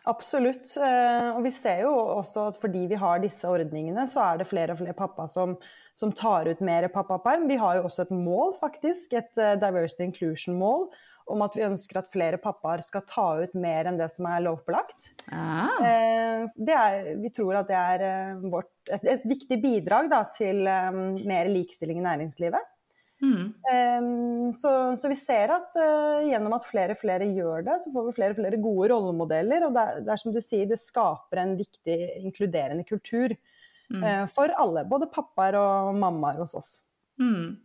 Absolutt. 0.09 0.71
Eh, 0.81 1.29
og 1.35 1.43
vi 1.45 1.53
ser 1.53 1.83
jo 1.85 1.93
også 2.19 2.49
at 2.53 2.63
fordi 2.63 2.87
vi 2.91 3.01
har 3.01 3.21
disse 3.23 3.49
ordningene, 3.49 4.07
så 4.09 4.25
er 4.25 4.41
det 4.41 4.49
flere 4.49 4.75
og 4.75 4.81
flere 4.81 4.97
pappa 4.97 5.29
som, 5.31 5.57
som 5.99 6.15
tar 6.17 6.49
ut 6.49 6.63
mer 6.65 6.89
pappaperm. 6.93 7.49
Vi 7.51 7.59
har 7.61 7.79
jo 7.79 7.89
også 7.89 8.07
et 8.07 8.15
mål, 8.15 8.55
faktisk. 8.61 9.13
Et 9.13 9.41
uh, 9.41 9.55
diversity 9.61 10.07
inclusion-mål 10.09 10.89
om 11.29 11.43
at 11.45 11.57
vi 11.59 11.67
ønsker 11.67 11.99
at 12.01 12.09
flere 12.09 12.39
pappaer 12.41 12.81
skal 12.81 13.03
ta 13.05 13.27
ut 13.43 13.53
mer 13.61 13.91
enn 13.91 13.99
det 14.01 14.07
som 14.15 14.25
er 14.31 14.47
lovpålagt. 14.47 15.11
Ah. 15.29 15.75
Eh, 15.85 16.47
er, 16.73 17.11
vi 17.21 17.29
tror 17.37 17.59
at 17.61 17.69
det 17.69 17.77
er 17.77 18.05
eh, 18.07 18.47
vårt, 18.49 18.73
et, 18.89 19.05
et, 19.05 19.27
viktig 19.29 19.59
bidrag 19.61 20.09
da, 20.09 20.23
til 20.33 20.65
mer 20.65 21.53
likestilling 21.53 22.01
i 22.01 22.07
næringslivet. 22.07 22.73
Mm. 23.19 24.53
Så, 24.55 24.71
så, 24.97 25.09
vi 25.11 25.17
ser 25.19 25.51
at 25.51 25.75
uh, 25.75 26.27
gjennom 26.29 26.55
at 26.55 26.67
flere 26.69 26.95
og 26.95 27.01
flere 27.01 27.27
gjør 27.35 27.65
det, 27.67 27.79
så 27.83 27.93
får 27.95 28.07
vi 28.07 28.17
flere 28.17 28.35
og 28.35 28.39
flere 28.39 28.61
gode 28.63 28.91
rollemodeller. 28.93 29.67
Og 29.67 29.75
det 29.75 29.85
er, 29.85 30.03
det 30.07 30.13
er 30.15 30.23
som 30.23 30.35
du 30.35 30.41
sier, 30.45 30.69
det 30.71 30.79
skaper 30.83 31.43
en 31.43 31.57
viktig 31.59 31.99
inkluderende 32.23 32.87
kultur 32.89 33.35
mm. 33.35 34.03
uh, 34.03 34.27
for 34.31 34.55
alle. 34.55 34.87
Både 34.89 35.11
pappaer 35.13 35.59
og 35.59 35.99
mammaer 35.99 36.45
hos 36.45 36.55
oss. 36.59 36.77
Mm. 37.19 37.57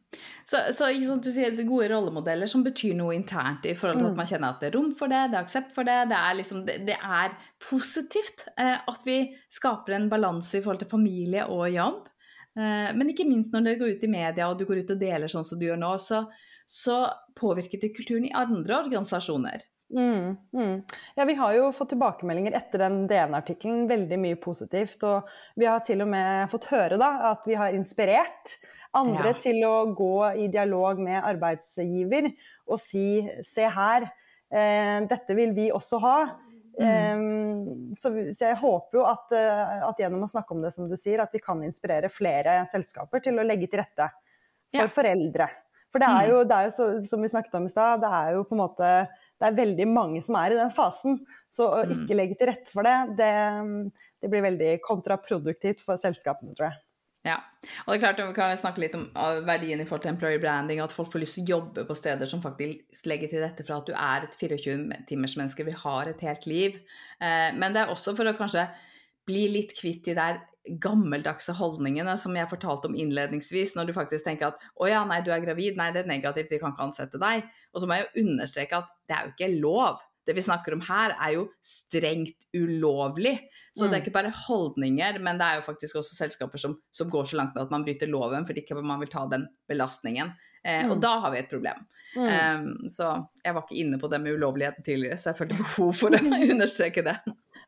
Så, 0.45 0.57
så 0.73 0.87
sant, 1.05 1.25
du 1.25 1.29
sier 1.33 1.53
gode 1.67 1.87
rollemodeller 1.91 2.49
som 2.49 2.63
betyr 2.65 2.95
noe 2.97 3.13
internt 3.15 3.67
i 3.69 3.75
forhold 3.77 3.99
til 4.01 4.07
at 4.07 4.15
mm. 4.15 4.19
man 4.21 4.29
kjenner 4.29 4.53
at 4.55 4.63
det 4.63 4.69
er 4.71 4.77
rom 4.79 4.89
for 4.97 5.13
det, 5.13 5.21
det 5.29 5.37
er 5.37 5.45
aksept 5.45 5.75
for 5.75 5.87
det. 5.87 5.99
Det 6.09 6.17
er, 6.17 6.37
liksom, 6.39 6.63
det, 6.65 6.79
det 6.89 6.97
er 6.97 7.35
positivt 7.61 8.47
eh, 8.57 8.79
at 8.89 9.05
vi 9.05 9.19
skaper 9.53 9.97
en 9.97 10.09
balanse 10.09 10.57
i 10.57 10.63
forhold 10.63 10.81
til 10.81 10.89
familie 10.93 11.45
og 11.45 11.69
jobb. 11.73 12.09
Eh, 12.53 12.89
men 12.93 13.09
ikke 13.09 13.27
minst 13.27 13.53
når 13.53 13.67
dere 13.67 13.81
går 13.81 13.95
ut 13.97 14.07
i 14.07 14.11
media 14.11 14.49
og 14.49 14.59
du 14.59 14.65
går 14.69 14.83
ut 14.83 14.95
og 14.95 15.01
deler 15.01 15.31
sånn 15.31 15.45
som 15.47 15.61
du 15.61 15.67
gjør 15.67 15.79
nå, 15.81 15.93
så, 16.01 16.25
så 16.69 16.97
påvirker 17.39 17.81
det 17.81 17.93
kulturen 17.97 18.27
i 18.29 18.35
andre 18.37 18.83
organisasjoner. 18.85 19.65
Mm, 19.93 20.37
mm. 20.53 20.83
Ja, 21.15 21.25
Vi 21.25 21.33
har 21.33 21.53
jo 21.53 21.71
fått 21.75 21.91
tilbakemeldinger 21.93 22.55
etter 22.57 22.81
den 22.81 23.03
DN-artikkelen, 23.09 23.85
veldig 23.89 24.19
mye 24.21 24.39
positivt. 24.41 25.03
Og 25.05 25.29
vi 25.59 25.69
har 25.69 25.83
til 25.85 26.01
og 26.05 26.09
med 26.13 26.49
fått 26.51 26.69
høre 26.71 26.97
da, 27.01 27.11
at 27.33 27.45
vi 27.49 27.57
har 27.59 27.75
inspirert 27.77 28.55
andre 28.97 29.33
ja. 29.33 29.39
til 29.41 29.61
å 29.65 29.75
gå 29.97 30.17
i 30.45 30.49
dialog 30.53 31.01
med 31.01 31.21
arbeidsgiver 31.21 32.29
og 32.69 32.77
si 32.81 33.23
se 33.47 33.65
her, 33.65 34.05
eh, 34.53 34.99
dette 35.09 35.37
vil 35.37 35.53
vi 35.57 35.69
også 35.73 36.01
ha. 36.03 36.17
Mm. 36.79 37.19
Um, 37.19 37.95
så, 37.95 38.09
så, 38.33 38.47
jeg 38.47 38.57
håper 38.57 38.97
jo 38.97 39.03
at, 39.05 39.33
eh, 39.37 39.73
at, 39.85 39.99
gjennom 40.01 40.23
å 40.25 40.29
snakke 40.31 40.55
om 40.55 40.63
det, 40.63 40.71
som 40.73 40.87
du 40.89 40.95
sier, 40.97 41.21
at 41.21 41.33
vi 41.33 41.41
kan 41.43 41.61
inspirere 41.65 42.09
flere 42.09 42.63
selskaper 42.71 43.21
til 43.21 43.37
å 43.37 43.45
legge 43.45 43.69
til 43.69 43.83
rette 43.83 44.07
for 44.73 44.87
ja. 44.87 44.93
foreldre. 44.95 45.49
For 45.93 46.01
det 46.01 46.09
er 46.09 46.23
mm. 46.23 46.31
jo, 46.31 46.39
det 46.49 46.57
er 46.57 46.69
jo 46.69 46.73
så, 46.73 46.87
som 47.05 47.21
vi 47.21 47.29
snakket 47.29 47.59
om 47.59 47.67
i 47.69 47.73
stad, 47.73 48.01
det 48.01 48.09
er 48.09 48.31
jo 48.33 48.47
på 48.49 48.57
en 48.57 48.63
måte 48.63 48.93
det 49.43 49.49
er 49.49 49.57
veldig 49.57 49.85
mange 49.91 50.21
som 50.23 50.37
er 50.39 50.53
i 50.53 50.57
den 50.57 50.71
fasen. 50.73 51.19
Så 51.51 51.67
å 51.67 51.83
mm. 51.83 51.93
ikke 51.97 52.17
legge 52.17 52.37
til 52.39 52.49
rette 52.49 52.71
for 52.71 52.87
det, 52.87 52.95
det, 53.19 53.31
det 54.23 54.31
blir 54.31 54.45
veldig 54.45 54.71
kontraproduktivt 54.85 55.83
for 55.83 56.01
selskapene, 56.01 56.55
tror 56.55 56.69
jeg. 56.71 56.79
Ja. 57.23 57.37
Og 57.85 57.93
det 57.93 57.95
er 57.95 58.03
klart, 58.03 58.21
Vi 58.27 58.35
kan 58.35 58.57
snakke 58.59 58.81
litt 58.83 58.95
om 58.97 59.05
verdien 59.47 59.79
i 59.79 59.85
forhold 59.87 60.03
til 60.03 60.11
employer 60.11 60.41
branding, 60.43 60.81
at 60.83 60.91
folk 60.91 61.11
får 61.13 61.23
lyst 61.23 61.37
til 61.39 61.45
å 61.45 61.51
jobbe 61.53 61.85
på 61.87 61.95
steder 61.95 62.27
som 62.27 62.41
faktisk 62.43 63.07
legger 63.07 63.31
til 63.31 63.43
rette 63.45 63.63
for 63.63 63.77
at 63.77 63.87
du 63.87 63.93
er 63.95 64.25
et 64.27 64.35
24-timersmenneske, 64.35 65.63
vi 65.63 65.77
har 65.85 66.11
et 66.11 66.25
helt 66.27 66.47
liv. 66.49 66.81
Eh, 67.23 67.51
men 67.55 67.71
det 67.71 67.83
er 67.83 67.93
også 67.93 68.15
for 68.17 68.27
å 68.27 68.35
kanskje 68.35 68.67
bli 69.23 69.47
litt 69.53 69.71
kvitt 69.77 70.03
de 70.09 70.17
der 70.19 70.41
gammeldagse 70.83 71.55
holdningene 71.57 72.15
som 72.19 72.35
jeg 72.35 72.49
fortalte 72.51 72.87
om 72.87 72.95
innledningsvis, 72.95 73.75
når 73.75 73.89
du 73.89 73.95
faktisk 73.95 74.27
tenker 74.27 74.51
at 74.51 74.63
å 74.79 74.87
ja, 74.87 75.03
nei, 75.07 75.19
du 75.23 75.31
er 75.35 75.43
gravid, 75.43 75.79
nei, 75.79 75.89
det 75.95 76.03
er 76.03 76.11
negativt, 76.11 76.51
vi 76.51 76.59
kan 76.59 76.75
ikke 76.75 76.87
ansette 76.87 77.19
deg. 77.19 77.47
Og 77.73 77.83
så 77.83 77.87
må 77.87 77.97
jeg 77.97 78.07
jo 78.07 78.27
understreke 78.27 78.79
at 78.79 78.91
det 79.07 79.15
er 79.15 79.27
jo 79.27 79.33
ikke 79.33 79.51
lov. 79.63 80.03
Det 80.27 80.35
vi 80.37 80.43
snakker 80.45 80.75
om 80.75 80.81
her, 80.87 81.15
er 81.19 81.35
jo 81.35 81.47
strengt 81.63 82.47
ulovlig. 82.55 83.35
Så 83.73 83.83
mm. 83.83 83.87
det 83.87 83.89
er 83.89 83.99
mm. 83.99 84.03
ikke 84.03 84.15
bare 84.15 84.33
holdninger, 84.45 85.19
men 85.23 85.39
det 85.39 85.47
er 85.47 85.59
jo 85.59 85.65
faktisk 85.67 85.99
også 85.99 86.17
selskaper 86.17 86.61
som, 86.61 86.77
som 86.95 87.11
går 87.11 87.29
så 87.29 87.39
langt 87.41 87.59
at 87.59 87.73
man 87.73 87.85
bryter 87.85 88.11
loven 88.11 88.47
fordi 88.47 88.63
ikke 88.63 88.79
man 88.79 89.01
vil 89.03 89.11
ta 89.11 89.25
den 89.31 89.47
belastningen. 89.69 90.33
Eh, 90.63 90.85
mm. 90.85 90.93
Og 90.93 91.01
da 91.03 91.17
har 91.25 91.33
vi 91.33 91.41
et 91.41 91.51
problem. 91.51 91.83
Mm. 92.15 92.27
Um, 92.29 92.89
så 92.93 93.15
jeg 93.43 93.55
var 93.55 93.65
ikke 93.65 93.81
inne 93.83 93.99
på 93.99 94.09
det 94.11 94.21
med 94.23 94.37
ulovligheten 94.37 94.85
tidligere, 94.85 95.19
så 95.19 95.31
jeg 95.31 95.41
følte 95.41 95.59
behov 95.59 95.91
for 95.99 96.15
å 96.15 96.23
understreke 96.53 97.03
det. 97.05 97.17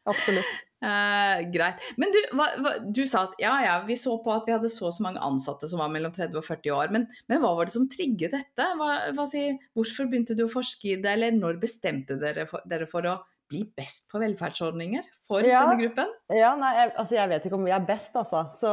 Absolutt. 0.09 0.55
Uh, 0.85 1.39
greit. 1.49 1.81
Men 1.97 2.11
du, 2.13 2.17
hva, 2.37 2.45
hva, 2.61 2.73
du, 2.83 3.01
sa 3.09 3.23
at 3.25 3.39
ja, 3.41 3.53
ja, 3.63 3.75
vi 3.87 3.95
så 3.97 4.17
på 4.21 4.33
at 4.33 4.45
vi 4.45 4.53
hadde 4.53 4.69
så 4.69 4.89
og 4.89 4.93
så 4.93 5.05
mange 5.05 5.23
ansatte 5.23 5.69
som 5.71 5.79
var 5.81 5.89
mellom 5.93 6.13
30 6.13 6.37
og 6.41 6.45
40 6.45 6.75
år. 6.75 6.91
Men, 6.93 7.07
men 7.31 7.41
hva 7.41 7.55
var 7.57 7.69
det 7.69 7.73
som 7.73 7.87
trigget 7.89 8.35
dette? 8.35 8.67
Hva, 8.77 9.25
si, 9.31 9.47
hvorfor 9.77 10.11
begynte 10.11 10.37
du 10.37 10.45
å 10.45 10.51
forske 10.51 10.91
i 10.91 10.99
det, 11.01 11.15
eller 11.15 11.33
når 11.37 11.57
bestemte 11.63 12.19
dere 12.21 12.45
for, 12.49 12.65
dere 12.69 12.89
for 12.89 13.07
å 13.09 13.15
bli 13.49 13.61
best 13.77 14.07
på 14.09 14.19
velferdsordninger 14.21 15.05
for 15.29 15.45
ja, 15.45 15.63
denne 15.63 15.79
gruppen? 15.83 16.13
Ja, 16.33 16.53
nei, 16.59 16.71
jeg, 16.77 16.93
altså 17.01 17.17
jeg 17.17 17.31
vet 17.33 17.47
ikke 17.47 17.59
om 17.59 17.65
vi 17.65 17.73
er 17.73 17.89
best, 17.89 18.13
altså. 18.21 18.45
Så, 18.53 18.71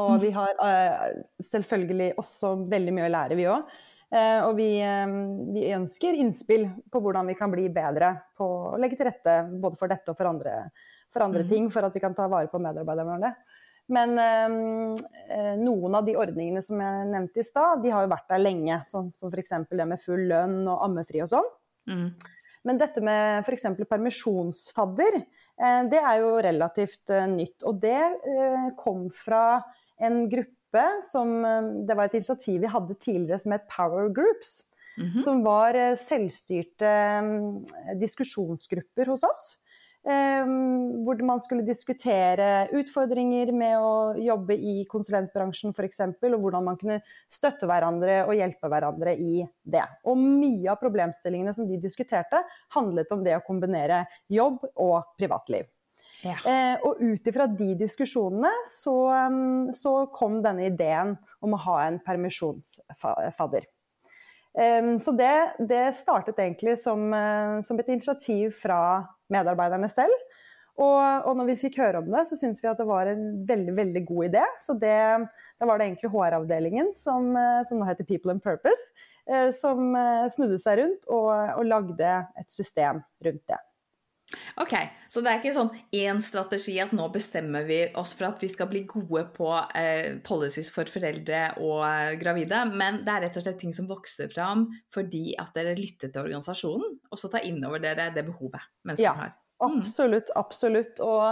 og 0.00 0.16
vi 0.24 0.32
har 0.36 0.56
uh, 0.60 1.22
selvfølgelig 1.50 2.12
også 2.20 2.56
veldig 2.72 2.96
mye 2.96 3.08
å 3.10 3.14
lære, 3.18 3.40
vi 3.40 3.48
òg. 3.52 3.80
Eh, 4.10 4.40
og 4.42 4.56
vi, 4.58 4.72
um, 4.82 5.52
vi, 5.54 5.68
ønsker 5.76 6.16
innspill 6.18 6.66
på 6.90 7.02
hvordan 7.02 7.28
vi 7.30 7.36
kan 7.38 7.52
bli 7.52 7.68
bedre 7.70 8.14
på 8.38 8.46
å 8.72 8.78
legge 8.82 8.98
til 8.98 9.06
rette 9.06 9.36
både 9.62 9.78
for 9.78 9.92
dette 9.92 10.10
og 10.10 10.18
for 10.18 10.30
andre 10.32 10.54
for 11.10 11.22
andre 11.26 11.44
mm. 11.44 11.50
ting 11.50 11.68
for 11.70 11.86
at 11.86 11.94
vi 11.94 12.02
kan 12.02 12.14
ta 12.14 12.26
vare 12.30 12.50
på 12.50 12.58
medarbeiderne 12.62 13.16
våre. 13.18 13.30
Men 13.90 14.12
øh, 14.22 15.54
noen 15.58 15.96
av 15.98 16.04
de 16.06 16.14
ordningene 16.18 16.62
som 16.62 16.78
jeg 16.78 17.08
nevnte 17.10 17.42
i 17.42 17.46
stad, 17.46 17.80
de 17.82 17.90
har 17.90 18.04
jo 18.04 18.12
vært 18.12 18.28
der 18.30 18.42
lenge. 18.42 18.76
Som, 18.86 19.08
som 19.14 19.32
f.eks. 19.32 19.56
det 19.66 19.86
med 19.90 19.98
full 20.02 20.28
lønn 20.30 20.60
og 20.70 20.84
ammefri 20.86 21.24
og 21.24 21.32
sånn. 21.32 21.48
Mm. 21.90 22.06
Men 22.68 22.78
dette 22.80 23.02
med 23.02 23.42
f.eks. 23.42 23.66
permisjonsfadder, 23.88 25.18
eh, 25.18 25.82
det 25.90 26.00
er 26.00 26.20
jo 26.20 26.32
relativt 26.44 27.12
eh, 27.14 27.26
nytt. 27.30 27.64
Og 27.66 27.80
det 27.82 27.98
eh, 27.98 28.66
kom 28.78 29.08
fra 29.14 29.62
en 30.00 30.22
gruppe 30.30 30.59
som 31.02 31.30
Det 31.86 31.96
var 31.96 32.04
et 32.06 32.14
initiativ 32.14 32.60
vi 32.60 32.70
hadde 32.70 32.94
tidligere 32.94 33.38
som 33.38 33.52
het 33.52 33.68
Power 33.68 34.08
Groups. 34.08 34.64
Mm 34.98 35.08
-hmm. 35.08 35.22
Som 35.24 35.42
var 35.44 35.72
selvstyrte 35.96 36.92
diskusjonsgrupper 38.00 39.06
hos 39.06 39.22
oss. 39.24 39.56
Ehm, 40.08 41.02
hvor 41.04 41.18
man 41.28 41.42
skulle 41.44 41.64
diskutere 41.66 42.70
utfordringer 42.72 43.50
med 43.52 43.76
å 43.84 44.14
jobbe 44.16 44.56
i 44.56 44.86
konsulentbransjen 44.88 45.74
f.eks., 45.76 46.00
og 46.08 46.38
hvordan 46.40 46.64
man 46.64 46.78
kunne 46.80 47.02
støtte 47.28 47.68
hverandre 47.68 48.22
og 48.24 48.32
hjelpe 48.38 48.70
hverandre 48.72 49.12
i 49.20 49.42
det. 49.60 49.84
Og 50.08 50.16
mye 50.16 50.70
av 50.72 50.80
problemstillingene 50.80 51.52
som 51.56 51.68
de 51.68 51.76
diskuterte, 51.82 52.40
handlet 52.76 53.12
om 53.12 53.26
det 53.26 53.36
å 53.36 53.44
kombinere 53.44 54.06
jobb 54.32 54.64
og 54.72 55.12
privatliv. 55.20 55.68
Ja. 56.20 56.36
Eh, 56.44 56.76
og 56.84 57.00
ut 57.00 57.28
ifra 57.30 57.46
de 57.48 57.72
diskusjonene 57.80 58.50
så, 58.68 58.94
ehm, 59.16 59.70
så, 59.76 59.94
kom 60.12 60.40
denne 60.44 60.66
ideen 60.68 61.14
om 61.40 61.56
å 61.56 61.62
ha 61.64 61.76
en 61.86 62.00
permisjonsfadder. 62.04 63.68
Eh, 64.58 64.90
så 65.00 65.14
det, 65.16 65.34
det, 65.70 65.84
startet 65.96 66.42
egentlig 66.42 66.76
som, 66.82 67.08
uh, 67.14 67.62
som, 67.64 67.80
et 67.80 67.88
initiativ 67.88 68.52
fra 68.60 68.80
medarbeiderne 69.32 69.88
selv. 69.88 70.28
Og, 70.80 71.26
og 71.28 71.36
når 71.36 71.50
vi 71.50 71.58
fikk 71.60 71.78
høre 71.82 72.00
om 72.00 72.08
det, 72.08 72.24
så 72.28 72.38
syntes 72.38 72.62
vi 72.62 72.70
at 72.70 72.78
det 72.80 72.88
var 72.88 73.10
en 73.10 73.24
veldig 73.48 73.74
veldig 73.76 74.02
god 74.08 74.28
idé. 74.30 74.44
Så 74.62 74.76
det, 74.80 74.96
da 75.60 75.68
var 75.68 75.80
det 75.80 75.90
egentlig 75.90 76.12
HR-avdelingen, 76.14 76.92
som, 76.96 77.32
eh, 77.36 77.62
som, 77.68 77.80
nå 77.80 77.88
heter 77.88 78.08
People 78.08 78.32
and 78.32 78.42
Purpose, 78.44 78.92
eh, 79.28 79.50
som 79.56 79.92
eh, 79.98 80.28
snudde 80.32 80.60
seg 80.62 80.80
rundt 80.80 81.10
og, 81.12 81.32
og 81.58 81.66
lagde 81.68 82.14
et 82.40 82.48
system 82.52 83.02
rundt 83.26 83.44
det. 83.50 83.60
Ok, 84.62 84.74
så 85.10 85.22
det 85.24 85.32
er 85.32 85.40
ikke 85.40 85.54
sånn 85.56 85.72
én 85.96 86.20
strategi 86.22 86.76
at 86.82 86.94
nå 86.96 87.08
bestemmer 87.12 87.66
vi 87.66 87.80
oss 87.98 88.12
for 88.16 88.30
at 88.30 88.42
vi 88.42 88.50
skal 88.52 88.68
bli 88.70 88.84
gode 88.88 89.24
på 89.34 89.50
eh, 89.76 90.20
policies 90.26 90.70
for 90.74 90.90
foreldre 90.90 91.42
og 91.58 91.84
eh, 91.88 92.16
gravide, 92.20 92.62
men 92.70 93.02
det 93.06 93.14
er 93.14 93.26
rett 93.26 93.38
og 93.40 93.46
slett 93.46 93.60
ting 93.62 93.74
som 93.76 93.90
vokser 93.90 94.30
fram 94.32 94.68
fordi 94.94 95.34
at 95.40 95.54
dere 95.56 95.76
lytter 95.78 96.12
til 96.12 96.22
organisasjonen, 96.22 96.98
og 97.10 97.20
så 97.20 97.32
tar 97.32 97.46
inn 97.48 97.62
over 97.66 97.82
dere 97.82 98.10
det 98.14 98.26
behovet 98.28 98.62
mennesker 98.86 99.08
ja, 99.08 99.16
har. 99.24 99.38
Mm. 99.60 99.80
Absolutt, 99.80 100.30
absolutt. 100.36 101.00
Og 101.04 101.26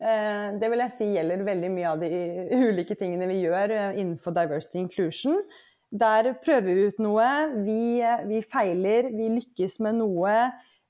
eh, 0.00 0.56
det 0.60 0.70
vil 0.72 0.84
jeg 0.84 0.94
si 0.96 1.10
gjelder 1.12 1.46
veldig 1.46 1.72
mye 1.74 1.94
av 1.94 2.02
de 2.02 2.10
ulike 2.70 2.96
tingene 2.98 3.28
vi 3.30 3.42
gjør 3.44 3.74
eh, 3.74 3.98
innenfor 4.00 4.36
diversity 4.36 4.80
inclusion. 4.84 5.42
Der 5.96 6.32
prøver 6.42 6.66
vi 6.66 6.86
ut 6.90 7.02
noe, 7.02 7.28
vi, 7.66 7.80
eh, 8.02 8.24
vi 8.28 8.42
feiler, 8.44 9.10
vi 9.14 9.30
lykkes 9.36 9.78
med 9.84 10.00
noe 10.00 10.38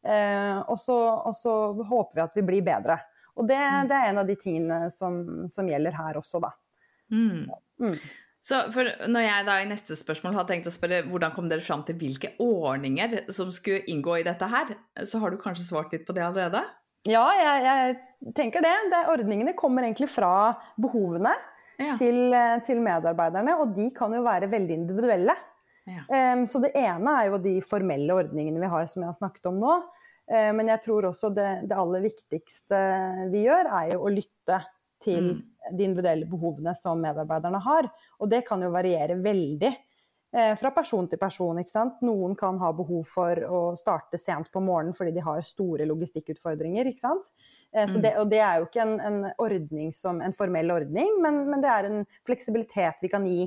og, 0.06 0.76
så, 0.78 1.56
håper 1.88 2.18
vi 2.18 2.24
at 2.24 2.36
vi 2.38 2.44
blir 2.46 2.64
bedre. 2.66 2.98
Og 3.36 3.48
det, 3.48 3.58
mm. 3.58 3.88
det 3.90 3.96
er 3.96 4.10
en 4.10 4.22
av 4.22 4.28
de 4.28 4.36
tingene 4.40 4.78
som, 4.94 5.18
som 5.52 5.68
gjelder 5.68 5.96
her 5.96 6.20
også, 6.20 6.40
da. 6.44 6.52
Mm. 7.12 7.36
Så, 7.42 7.58
mm. 7.82 7.98
så, 8.48 8.62
når 9.12 9.26
jeg 9.26 9.46
da 9.48 9.58
i 9.60 9.68
neste 9.70 9.98
spørsmål 9.98 10.38
har 10.38 10.48
tenkt 10.48 10.70
å 10.70 10.74
spørre 10.74 11.04
hvordan 11.10 11.34
kom 11.36 11.50
dere 11.50 11.64
fram 11.64 11.84
til 11.86 11.98
hvilke 12.00 12.32
ordninger 12.42 13.20
som 13.34 13.52
skulle 13.54 13.84
inngå 13.92 14.20
i 14.20 14.26
dette 14.26 14.48
her, 14.50 14.72
så 15.04 15.20
har 15.22 15.34
du 15.34 15.40
kanskje 15.42 15.68
svart 15.68 15.92
litt 15.94 16.06
på 16.08 16.16
det 16.16 16.24
allerede? 16.26 16.64
Ja, 17.06 17.26
jeg, 17.38 17.66
jeg 17.66 18.32
tenker 18.34 18.64
det. 18.64 18.74
det. 18.90 19.04
Ordningene 19.12 19.54
kommer 19.58 19.86
egentlig 19.86 20.08
fra 20.10 20.56
behovene 20.80 21.34
ja. 21.78 21.92
til, 21.98 22.34
til, 22.66 22.80
medarbeiderne, 22.82 23.58
og 23.60 23.76
de 23.76 23.90
kan 23.94 24.14
jo 24.16 24.24
være 24.26 24.50
veldig 24.50 24.80
individuelle. 24.80 25.36
Ja. 25.86 26.32
Um, 26.34 26.46
så 26.46 26.58
det 26.58 26.72
ene 26.74 27.14
er 27.20 27.30
jo 27.30 27.38
de 27.42 27.56
formelle 27.64 28.14
ordningene 28.18 28.62
vi 28.62 28.70
har, 28.70 28.86
som 28.90 29.04
jeg 29.04 29.12
har 29.12 29.18
snakket 29.18 29.50
om 29.52 29.60
nå. 29.62 29.74
Uh, 30.26 30.52
men 30.58 30.72
jeg 30.72 30.82
tror 30.82 31.10
også 31.12 31.30
det, 31.34 31.50
det, 31.70 31.78
aller 31.78 32.02
viktigste 32.08 32.80
vi 33.32 33.44
gjør, 33.46 33.70
er 33.70 33.92
jo 33.94 34.00
å 34.02 34.12
lytte 34.12 34.60
til 35.02 35.28
mm. 35.36 35.42
de 35.76 35.84
individuelle 35.86 36.26
behovene 36.26 36.74
som 36.78 36.98
medarbeiderne 37.02 37.60
har. 37.62 37.90
Og 38.18 38.32
det 38.32 38.42
kan 38.48 38.64
jo 38.64 38.72
variere 38.74 39.18
veldig 39.22 39.70
uh, 39.70 40.54
fra 40.58 40.72
person 40.74 41.06
til 41.06 41.20
person. 41.22 41.60
ikke 41.62 41.74
sant? 41.76 42.02
Noen 42.06 42.34
kan 42.38 42.58
ha 42.58 42.72
behov 42.74 43.04
for 43.12 43.44
å 43.46 43.60
starte 43.78 44.18
sent 44.18 44.50
på 44.50 44.62
morgenen 44.64 44.96
fordi 44.96 45.12
de 45.14 45.22
har 45.22 45.46
store 45.46 45.86
logistikkutfordringer. 45.86 46.90
ikke 46.90 47.04
sant? 47.04 47.30
Uh, 47.70 47.84
så 47.86 48.02
det, 48.02 48.16
og 48.18 48.26
det 48.32 48.42
er 48.42 48.58
jo 48.58 48.66
ikke 48.66 48.82
en, 48.82 48.98
en, 48.98 49.22
ordning 49.38 49.94
som, 49.94 50.18
en 50.18 50.34
formell 50.34 50.74
ordning, 50.80 51.14
men, 51.22 51.44
men 51.52 51.62
det 51.62 51.70
er 51.70 51.88
en 51.92 52.02
fleksibilitet 52.26 53.06
vi 53.06 53.12
kan 53.14 53.30
gi 53.30 53.46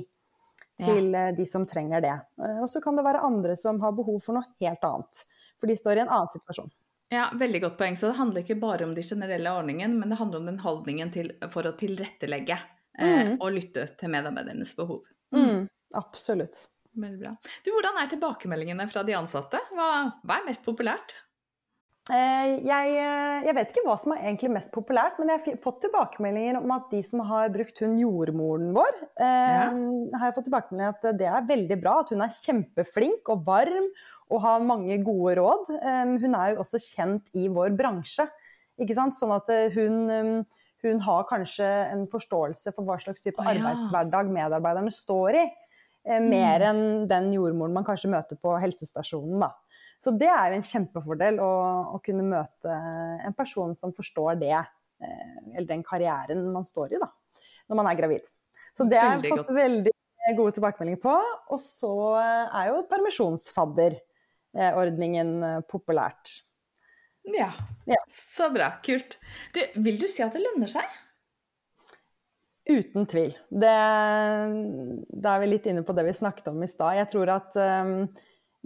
til 0.80 1.12
ja. 1.14 1.28
Eh, 1.28 1.34
de 1.36 1.46
som 1.48 1.66
trenger 1.68 2.04
det. 2.04 2.16
Eh, 2.42 2.58
og 2.62 2.68
så 2.70 2.82
kan 2.84 2.98
det 2.98 3.06
være 3.06 3.22
andre 3.26 3.56
som 3.58 3.80
har 3.84 3.94
behov 3.96 4.20
for 4.24 4.38
noe 4.38 4.48
helt 4.62 4.84
annet. 4.86 5.22
For 5.60 5.70
de 5.70 5.76
står 5.76 6.00
i 6.00 6.04
en 6.04 6.12
annen 6.12 6.32
situasjon. 6.32 6.72
Ja, 7.10 7.26
veldig 7.34 7.60
godt 7.64 7.78
poeng. 7.78 7.96
Så 7.98 8.10
det 8.10 8.18
handler 8.20 8.44
ikke 8.44 8.58
bare 8.62 8.86
om 8.86 8.92
de 8.94 9.02
generelle 9.02 9.52
ordningene, 9.52 9.98
men 9.98 10.12
det 10.12 10.18
handler 10.20 10.42
om 10.42 10.50
den 10.52 10.60
holdningen 10.62 11.10
til, 11.14 11.32
for 11.50 11.66
å 11.66 11.74
tilrettelegge 11.78 12.58
eh, 12.98 13.32
mm. 13.32 13.32
og 13.40 13.56
lytte 13.56 13.88
til 13.98 14.12
medarbeidernes 14.12 14.76
behov. 14.78 15.02
Mm. 15.34 15.42
Mm, 15.42 15.64
absolutt. 15.98 16.68
Veldig 16.94 17.18
bra. 17.22 17.34
Du, 17.64 17.72
hvordan 17.74 17.98
er 17.98 18.12
tilbakemeldingene 18.12 18.86
fra 18.90 19.02
de 19.06 19.18
ansatte? 19.18 19.58
Hva, 19.74 19.90
hva 20.22 20.38
er 20.38 20.46
mest 20.46 20.64
populært? 20.66 21.16
Eh, 22.10 22.52
jeg, 22.66 22.94
eh, 22.98 23.44
jeg, 23.46 23.54
vet 23.54 23.72
ikke 23.72 23.84
hva 23.86 23.96
som 24.00 24.14
er 24.14 24.24
egentlig 24.24 24.50
mest 24.56 24.72
populært, 24.74 25.18
men 25.20 25.30
jeg 25.30 25.42
har 25.44 25.58
fått 25.62 25.82
tilbakemeldinger 25.84 26.58
om 26.58 26.72
at 26.74 26.88
de 26.90 27.02
som 27.06 27.22
har 27.28 27.52
brukt 27.54 27.78
hun 27.84 27.98
jordmoren 28.00 28.72
vår, 28.74 28.98
eh, 29.22 29.50
ja. 29.54 29.68
har 30.18 30.30
jeg 30.30 30.36
fått 30.38 30.48
tilbakemeldinger 30.48 30.96
at 30.96 31.20
det 31.20 31.28
er 31.30 31.50
veldig 31.50 31.78
bra. 31.82 32.00
At 32.02 32.10
hun 32.14 32.24
er 32.26 32.34
kjempeflink 32.34 33.30
og 33.30 33.44
varm 33.46 33.86
og 34.30 34.42
har 34.44 34.66
mange 34.66 34.98
gode 35.06 35.36
råd. 35.40 35.70
Eh, 35.78 36.16
hun 36.24 36.36
er 36.38 36.54
jo 36.54 36.64
også 36.64 36.82
kjent 36.82 37.30
i 37.38 37.46
vår 37.52 37.74
bransje. 37.78 38.26
Ikke 38.80 38.96
sant? 38.96 39.18
Sånn 39.18 39.34
at 39.36 39.50
eh, 39.52 39.70
hun, 39.76 40.44
hun 40.84 41.02
har 41.06 41.26
kanskje 41.30 41.68
en 41.92 42.06
forståelse 42.10 42.74
for 42.76 42.88
hva 42.88 42.98
slags 43.02 43.22
type 43.24 43.42
ja. 43.42 43.54
arbeidshverdag 43.54 44.30
medarbeiderne 44.34 44.94
står 44.94 45.42
i. 45.44 45.48
Eh, 46.08 46.20
mer 46.22 46.62
mm. 46.62 46.68
enn 46.70 47.08
den 47.10 47.32
jordmoren 47.34 47.74
man 47.76 47.86
kanskje 47.86 48.12
møter 48.12 48.38
på 48.40 48.54
helsestasjonen. 48.62 49.42
da. 49.42 49.52
Så 50.00 50.14
det 50.16 50.30
er 50.32 50.48
jo 50.48 50.56
en 50.56 50.64
kjempefordel 50.64 51.36
å, 51.44 51.52
å 51.96 51.98
kunne 52.04 52.22
møte 52.24 52.72
en 53.26 53.34
person 53.36 53.74
som 53.76 53.92
forstår 53.96 54.34
det, 54.40 54.56
eh, 54.56 55.36
eller 55.52 55.68
den 55.68 55.82
karrieren 55.84 56.52
man 56.54 56.64
står 56.68 56.92
i 56.96 57.00
da, 57.02 57.08
når 57.68 57.76
man 57.82 57.88
er 57.90 57.96
gravid. 57.98 58.24
Så 58.76 58.82
det 58.88 58.98
har 59.00 59.10
jeg 59.18 59.30
fått 59.34 59.50
veldig 59.52 59.92
gode 60.36 60.52
tilbakemeldinger 60.56 61.02
på. 61.02 61.14
Og 61.52 61.60
så 61.62 62.16
er 62.20 62.66
jo 62.70 62.86
permisjonsfadderordningen 62.90 65.30
eh, 65.50 65.60
populært. 65.68 66.26
Ja. 67.28 67.50
ja. 67.84 68.00
Så 68.08 68.50
bra. 68.54 68.70
Kult. 68.84 69.18
Du, 69.54 69.60
vil 69.84 70.00
du 70.00 70.08
si 70.08 70.22
at 70.24 70.32
det 70.36 70.42
lønner 70.44 70.68
seg? 70.72 70.84
Uten 72.70 73.06
tvil. 73.10 73.32
Det, 73.50 73.76
da 75.10 75.34
er 75.34 75.40
vi 75.42 75.50
litt 75.50 75.66
inne 75.68 75.82
på 75.84 75.94
det 75.96 76.04
vi 76.06 76.14
snakket 76.16 76.48
om 76.52 76.62
i 76.62 76.68
stad. 76.70 76.96
Jeg 77.00 77.08
tror 77.12 77.26
at 77.34 77.50
um, 77.58 77.92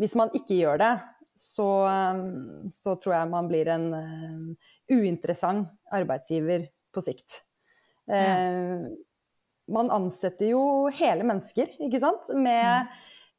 hvis 0.00 0.14
man 0.18 0.32
ikke 0.36 0.58
gjør 0.58 0.76
det, 0.82 0.92
så, 1.36 1.68
um, 2.14 2.68
så, 2.72 2.94
tror 3.00 3.16
jeg 3.16 3.32
man 3.32 3.48
blir 3.50 3.70
en 3.74 3.88
uh, 3.94 4.70
uinteressant 4.92 5.68
arbeidsgiver 5.94 6.68
på 6.94 7.02
sikt. 7.04 7.42
Ja. 8.06 8.22
Uh, 8.36 8.94
man 9.72 9.90
ansetter 9.94 10.52
jo 10.52 10.62
hele 10.94 11.24
mennesker, 11.26 11.70
ikke 11.80 12.00
sant? 12.02 12.28
Med, 12.36 12.90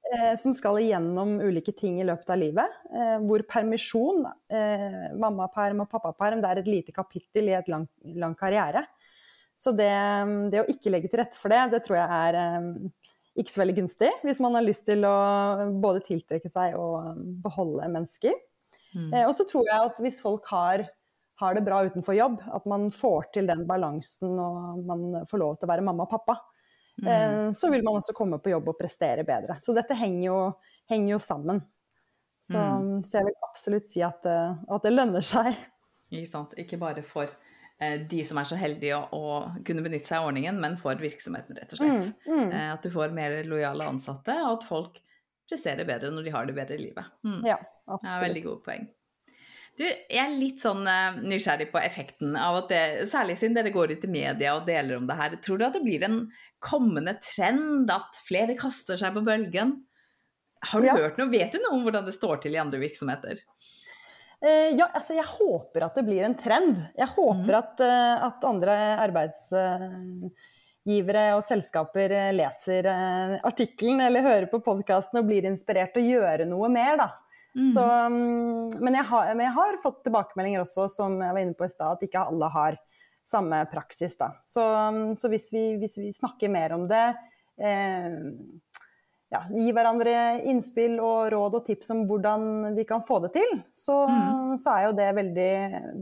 eh, 0.10 0.34
som 0.42 0.56
skal 0.58 0.80
igjennom 0.82 1.38
ulike 1.44 1.74
ting 1.78 2.00
i 2.02 2.08
løpet 2.08 2.32
av 2.34 2.42
livet. 2.42 2.80
Eh, 2.90 3.18
hvor 3.28 3.46
permisjon, 3.50 4.26
eh, 4.50 5.14
mammaperm 5.14 5.84
og 5.86 5.90
pappaperm, 5.92 6.42
det 6.42 6.52
er 6.52 6.64
et 6.64 6.72
lite 6.72 6.96
kapittel 6.96 7.50
i 7.50 7.58
et 7.58 7.70
lang, 7.70 7.88
lang 8.18 8.36
karriere. 8.36 8.86
Så 9.56 9.72
det, 9.72 9.94
det, 10.52 10.64
å 10.64 10.72
ikke 10.72 10.92
legge 10.92 11.12
til 11.12 11.22
rette 11.22 11.40
for 11.40 11.54
det, 11.54 11.62
det 11.72 11.84
tror 11.86 12.02
jeg 12.02 12.10
er 12.10 12.40
eh, 12.42 12.72
ikke 13.36 13.52
så 13.52 13.62
veldig 13.62 13.78
gunstig. 13.82 14.12
Hvis 14.24 14.42
man 14.44 14.56
har 14.58 14.66
lyst 14.66 14.86
til 14.88 15.06
å 15.08 15.16
både 15.84 16.04
tiltrekke 16.08 16.52
seg 16.52 16.78
og 16.80 17.20
beholde 17.44 17.90
mennesker. 17.92 18.36
Mm. 18.96 19.10
Eh, 19.12 19.26
og 19.26 19.34
så 19.36 19.48
tror 19.50 19.68
jeg 19.68 19.90
at 19.92 20.00
hvis 20.04 20.22
folk 20.24 20.48
har 20.54 20.86
har 21.36 21.56
det 21.56 21.62
bra 21.62 21.84
utenfor 21.86 22.16
jobb. 22.16 22.42
At 22.48 22.66
man 22.66 22.90
får 22.92 23.30
til 23.36 23.48
den 23.50 23.66
balansen 23.68 24.38
og 24.40 24.84
man 24.88 25.26
får 25.30 25.42
lov 25.42 25.58
til 25.58 25.68
å 25.68 25.72
være 25.74 25.86
mamma 25.86 26.06
og 26.08 26.14
pappa. 26.14 26.38
Mm. 27.02 27.08
Eh, 27.12 27.48
så 27.60 27.70
vil 27.72 27.84
man 27.84 28.00
også 28.00 28.16
komme 28.16 28.40
på 28.40 28.54
jobb 28.54 28.72
og 28.72 28.80
prestere 28.80 29.26
bedre. 29.28 29.60
Så 29.62 29.76
dette 29.76 29.98
henger 30.00 30.28
jo, 30.30 30.38
henger 30.92 31.16
jo 31.16 31.22
sammen. 31.24 31.60
Så, 32.40 32.60
mm. 32.60 33.02
så, 33.04 33.20
jeg 33.20 33.28
vil 33.28 33.48
absolutt 33.50 33.92
si 33.92 34.04
at, 34.06 34.28
eh, 34.30 34.54
at, 34.70 34.86
det 34.86 34.94
lønner 34.94 35.26
seg. 35.26 35.52
Ikke 36.14 36.30
sant. 36.30 36.56
Ikke 36.62 36.80
bare 36.80 37.04
for 37.04 37.32
de 38.10 38.22
som 38.24 38.40
er 38.40 38.48
så 38.48 38.58
heldige 38.60 38.96
å, 38.96 39.08
å, 39.12 39.40
kunne 39.68 39.84
benytte 39.84 40.08
seg 40.08 40.22
av 40.22 40.30
ordningen, 40.30 40.60
men 40.64 40.78
for 40.80 40.96
virksomheten, 41.00 41.58
rett 41.60 41.74
og 41.76 41.82
slett. 41.82 42.12
Mm. 42.24 42.36
mm. 42.36 42.52
Eh, 42.52 42.68
at 42.72 42.86
du 42.86 42.92
får 42.94 43.16
mer 43.16 43.42
lojale 43.48 43.90
ansatte, 43.92 44.36
og 44.46 44.60
at 44.60 44.68
folk 44.68 45.02
presterer 45.46 45.88
bedre 45.88 46.12
når 46.14 46.28
de 46.28 46.36
har 46.36 46.48
det 46.48 46.56
bedre 46.58 46.78
i 46.78 46.86
livet. 46.88 47.10
Mm. 47.28 47.42
Ja, 47.46 47.58
absolutt. 47.86 48.06
Det 48.06 48.14
er 48.16 48.28
veldig 48.30 48.46
gode 48.46 48.64
poeng. 48.66 48.88
Du, 49.76 49.84
jeg 49.84 50.22
er 50.22 50.38
litt 50.40 50.62
sånn 50.64 50.86
uh, 50.88 51.18
nysgjerrig 51.20 51.68
på 51.74 51.82
effekten 51.84 52.38
av 52.40 52.62
at 52.62 52.70
det, 52.72 52.84
særlig 53.12 53.36
siden 53.42 53.58
dere 53.58 53.74
går 53.76 53.92
ut 53.92 54.06
i 54.08 54.12
media 54.12 54.54
og 54.56 54.64
deler 54.70 54.96
om 54.96 55.10
det 55.10 55.18
her. 55.20 55.36
Tror 55.44 55.60
du 55.60 55.66
at 55.68 55.76
det 55.76 55.84
blir 55.84 56.06
en 56.08 56.22
kommende 56.64 57.18
trend 57.20 57.92
at 57.92 58.22
flere 58.24 58.56
kaster 58.56 59.00
seg 59.02 59.18
på 59.18 59.26
bølgen? 59.28 59.82
Har 60.72 60.82
du 60.82 60.88
ja. 60.88 60.96
hørt 60.96 61.20
noe? 61.20 61.28
Vet 61.34 61.52
du 61.52 61.60
noe 61.60 61.76
om 61.76 61.84
hvordan 61.84 62.08
det 62.08 62.16
står 62.16 62.40
til 62.46 62.56
i 62.56 62.62
andre 62.62 62.80
virksomheter? 62.82 63.44
Uh, 64.46 64.78
ja, 64.78 64.86
altså 64.94 65.18
jeg 65.18 65.26
håper 65.26 65.82
at 65.88 65.96
det 65.98 66.06
blir 66.06 66.22
en 66.28 66.38
trend. 66.38 66.78
Jeg 66.94 67.08
håper 67.16 67.50
mm. 67.50 67.58
at, 67.58 67.80
uh, 67.82 68.26
at, 68.28 68.44
andre 68.46 68.76
arbeidsgivere 69.08 71.36
og 71.36 71.44
selskaper 71.48 72.10
leser 72.36 72.86
artikkelen 73.42 74.02
eller 74.06 74.28
hører 74.28 74.48
på 74.52 74.60
podkasten 74.66 75.20
og 75.22 75.28
blir 75.32 75.44
inspirert 75.50 75.92
til 75.96 76.04
å 76.04 76.12
gjøre 76.20 76.46
noe 76.50 76.68
mer, 76.70 76.98
da. 77.02 77.10
Mm. 77.56 77.70
Så, 77.72 77.84
men, 78.84 78.94
jeg 78.98 79.08
har, 79.08 79.30
men, 79.32 79.46
jeg 79.48 79.56
har, 79.56 79.78
fått 79.80 80.04
tilbakemeldinger 80.04 80.60
også, 80.66 80.92
som 80.92 81.16
jeg 81.24 81.36
var 81.38 81.40
inne 81.40 81.56
på 81.56 81.64
i 81.64 81.72
stad, 81.72 81.96
at 81.96 82.04
ikke 82.04 82.28
alle 82.28 82.50
har 82.52 82.76
samme 83.26 83.66
praksis. 83.72 84.18
Da. 84.20 84.36
Så, 84.46 84.62
mm, 84.62 85.16
så 85.16 85.30
hvis, 85.32 85.48
vi, 85.54 85.64
hvis, 85.82 85.98
vi, 85.98 86.12
snakker 86.14 86.52
mer 86.52 86.76
om 86.76 86.86
det, 86.90 87.06
eh, 87.64 88.20
ja, 89.34 89.42
gi 89.50 89.72
hverandre 89.74 90.16
innspill 90.48 91.00
og 91.02 91.32
råd 91.34 91.58
og 91.60 91.66
tips 91.68 91.92
om 91.96 92.04
hvordan 92.10 92.76
vi 92.78 92.86
kan 92.88 93.04
få 93.04 93.20
det 93.26 93.34
til, 93.36 93.56
så, 93.76 94.04
mm. 94.08 94.58
så, 94.62 94.76
er 94.76 94.88
jo 94.88 94.96
det 95.00 95.12
veldig, 95.18 95.54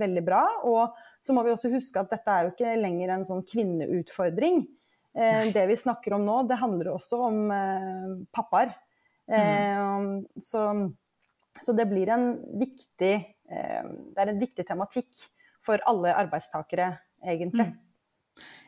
veldig 0.02 0.24
bra. 0.28 0.44
Og 0.70 0.98
så 1.24 1.36
må 1.36 1.46
vi 1.46 1.54
også 1.54 1.72
huske 1.74 2.02
at 2.02 2.12
dette 2.12 2.34
er 2.34 2.48
jo 2.48 2.54
ikke 2.54 2.74
lenger 2.82 3.16
en 3.16 3.28
sånn 3.30 3.46
kvinneutfordring. 3.48 4.66
Eh, 5.14 5.46
det 5.56 5.68
vi 5.70 5.80
snakker 5.80 6.18
om 6.18 6.28
nå, 6.28 6.42
det 6.50 6.60
handler 6.60 6.96
også 6.96 7.22
om 7.30 7.40
eh, 7.54 8.12
pappaer. 8.36 8.76
Mm. 9.32 9.40
Eh, 9.40 10.44
så 10.44 10.68
så 11.62 11.74
det 11.74 11.86
blir 11.86 12.10
en 12.10 12.28
viktig, 12.60 13.14
eh, 13.50 13.84
det 14.14 14.22
er 14.22 14.32
en 14.32 14.42
viktig 14.42 14.66
tematikk 14.68 15.26
for 15.64 15.82
alle 15.90 16.16
arbeidstakere, 16.18 16.94
egentlig. 17.24 17.70
Mm. 17.72 17.80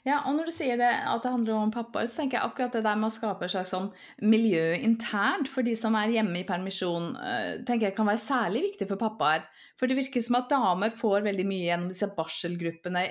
Ja, 0.05 0.19
og 0.29 0.35
når 0.37 0.51
du 0.51 0.53
sier 0.53 0.77
det, 0.77 0.91
at 1.09 1.23
det 1.23 1.31
handler 1.33 1.55
om 1.57 1.71
pappaer, 1.73 2.05
så 2.05 2.19
tenker 2.19 2.37
jeg 2.37 2.45
akkurat 2.45 2.75
det 2.77 2.83
der 2.85 2.97
med 3.01 3.09
å 3.09 3.13
skape 3.15 3.47
et 3.47 3.53
slags 3.55 3.71
sånn 3.73 3.87
miljø 4.21 4.75
internt 4.77 5.49
for 5.49 5.65
de 5.65 5.73
som 5.77 5.97
er 5.97 6.13
hjemme 6.13 6.43
i 6.43 6.45
permisjon, 6.45 7.07
eh, 7.17 7.47
tenker 7.65 7.89
jeg 7.89 7.95
kan 7.97 8.05
være 8.11 8.21
særlig 8.21 8.61
viktig 8.67 8.87
for 8.91 9.01
pappaer. 9.01 9.47
For 9.79 9.89
det 9.89 9.97
virker 9.97 10.21
som 10.21 10.37
at 10.37 10.51
damer 10.53 10.93
får 10.93 11.25
veldig 11.25 11.47
mye 11.49 11.65
gjennom 11.71 11.89
disse 11.89 12.11
barselgruppene. 12.13 13.07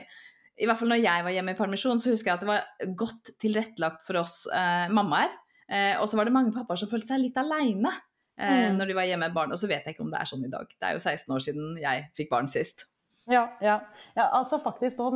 I 0.55 0.71
hvert 0.71 0.79
fall 0.79 0.93
når 0.95 1.03
jeg 1.03 1.27
var 1.27 1.35
hjemme 1.35 1.57
i 1.57 1.59
permisjon, 1.59 1.99
så 1.99 2.15
husker 2.15 2.31
jeg 2.31 2.39
at 2.39 2.47
det 2.47 2.53
var 2.53 2.95
godt 3.03 3.35
tilrettelagt 3.43 4.07
for 4.07 4.23
oss 4.23 4.45
eh, 4.55 4.87
mammaer. 4.95 5.35
Eh, 5.67 5.99
og 5.99 6.07
så 6.07 6.21
var 6.21 6.31
det 6.31 6.37
mange 6.39 6.55
pappaer 6.55 6.79
som 6.79 6.91
følte 6.93 7.11
seg 7.11 7.25
litt 7.25 7.39
aleine 7.41 7.91
eh, 8.39 8.71
mm. 8.71 8.79
når 8.79 8.87
de 8.87 8.99
var 9.03 9.11
hjemme 9.11 9.27
med 9.27 9.35
barn. 9.35 9.51
Og 9.51 9.59
så 9.59 9.67
vet 9.67 9.83
jeg 9.83 9.97
ikke 9.97 10.07
om 10.07 10.15
det 10.15 10.23
er 10.23 10.31
sånn 10.31 10.47
i 10.47 10.53
dag. 10.53 10.71
Det 10.71 10.87
er 10.87 10.95
jo 10.95 11.03
16 11.03 11.35
år 11.35 11.47
siden 11.51 11.79
jeg 11.83 12.11
fikk 12.15 12.31
barn 12.31 12.47
sist. 12.51 12.87
Ja, 13.31 13.45
ja. 13.65 13.79
ja 14.15 14.25
altså 14.37 14.59
faktisk 14.61 14.99
nå, 15.01 15.09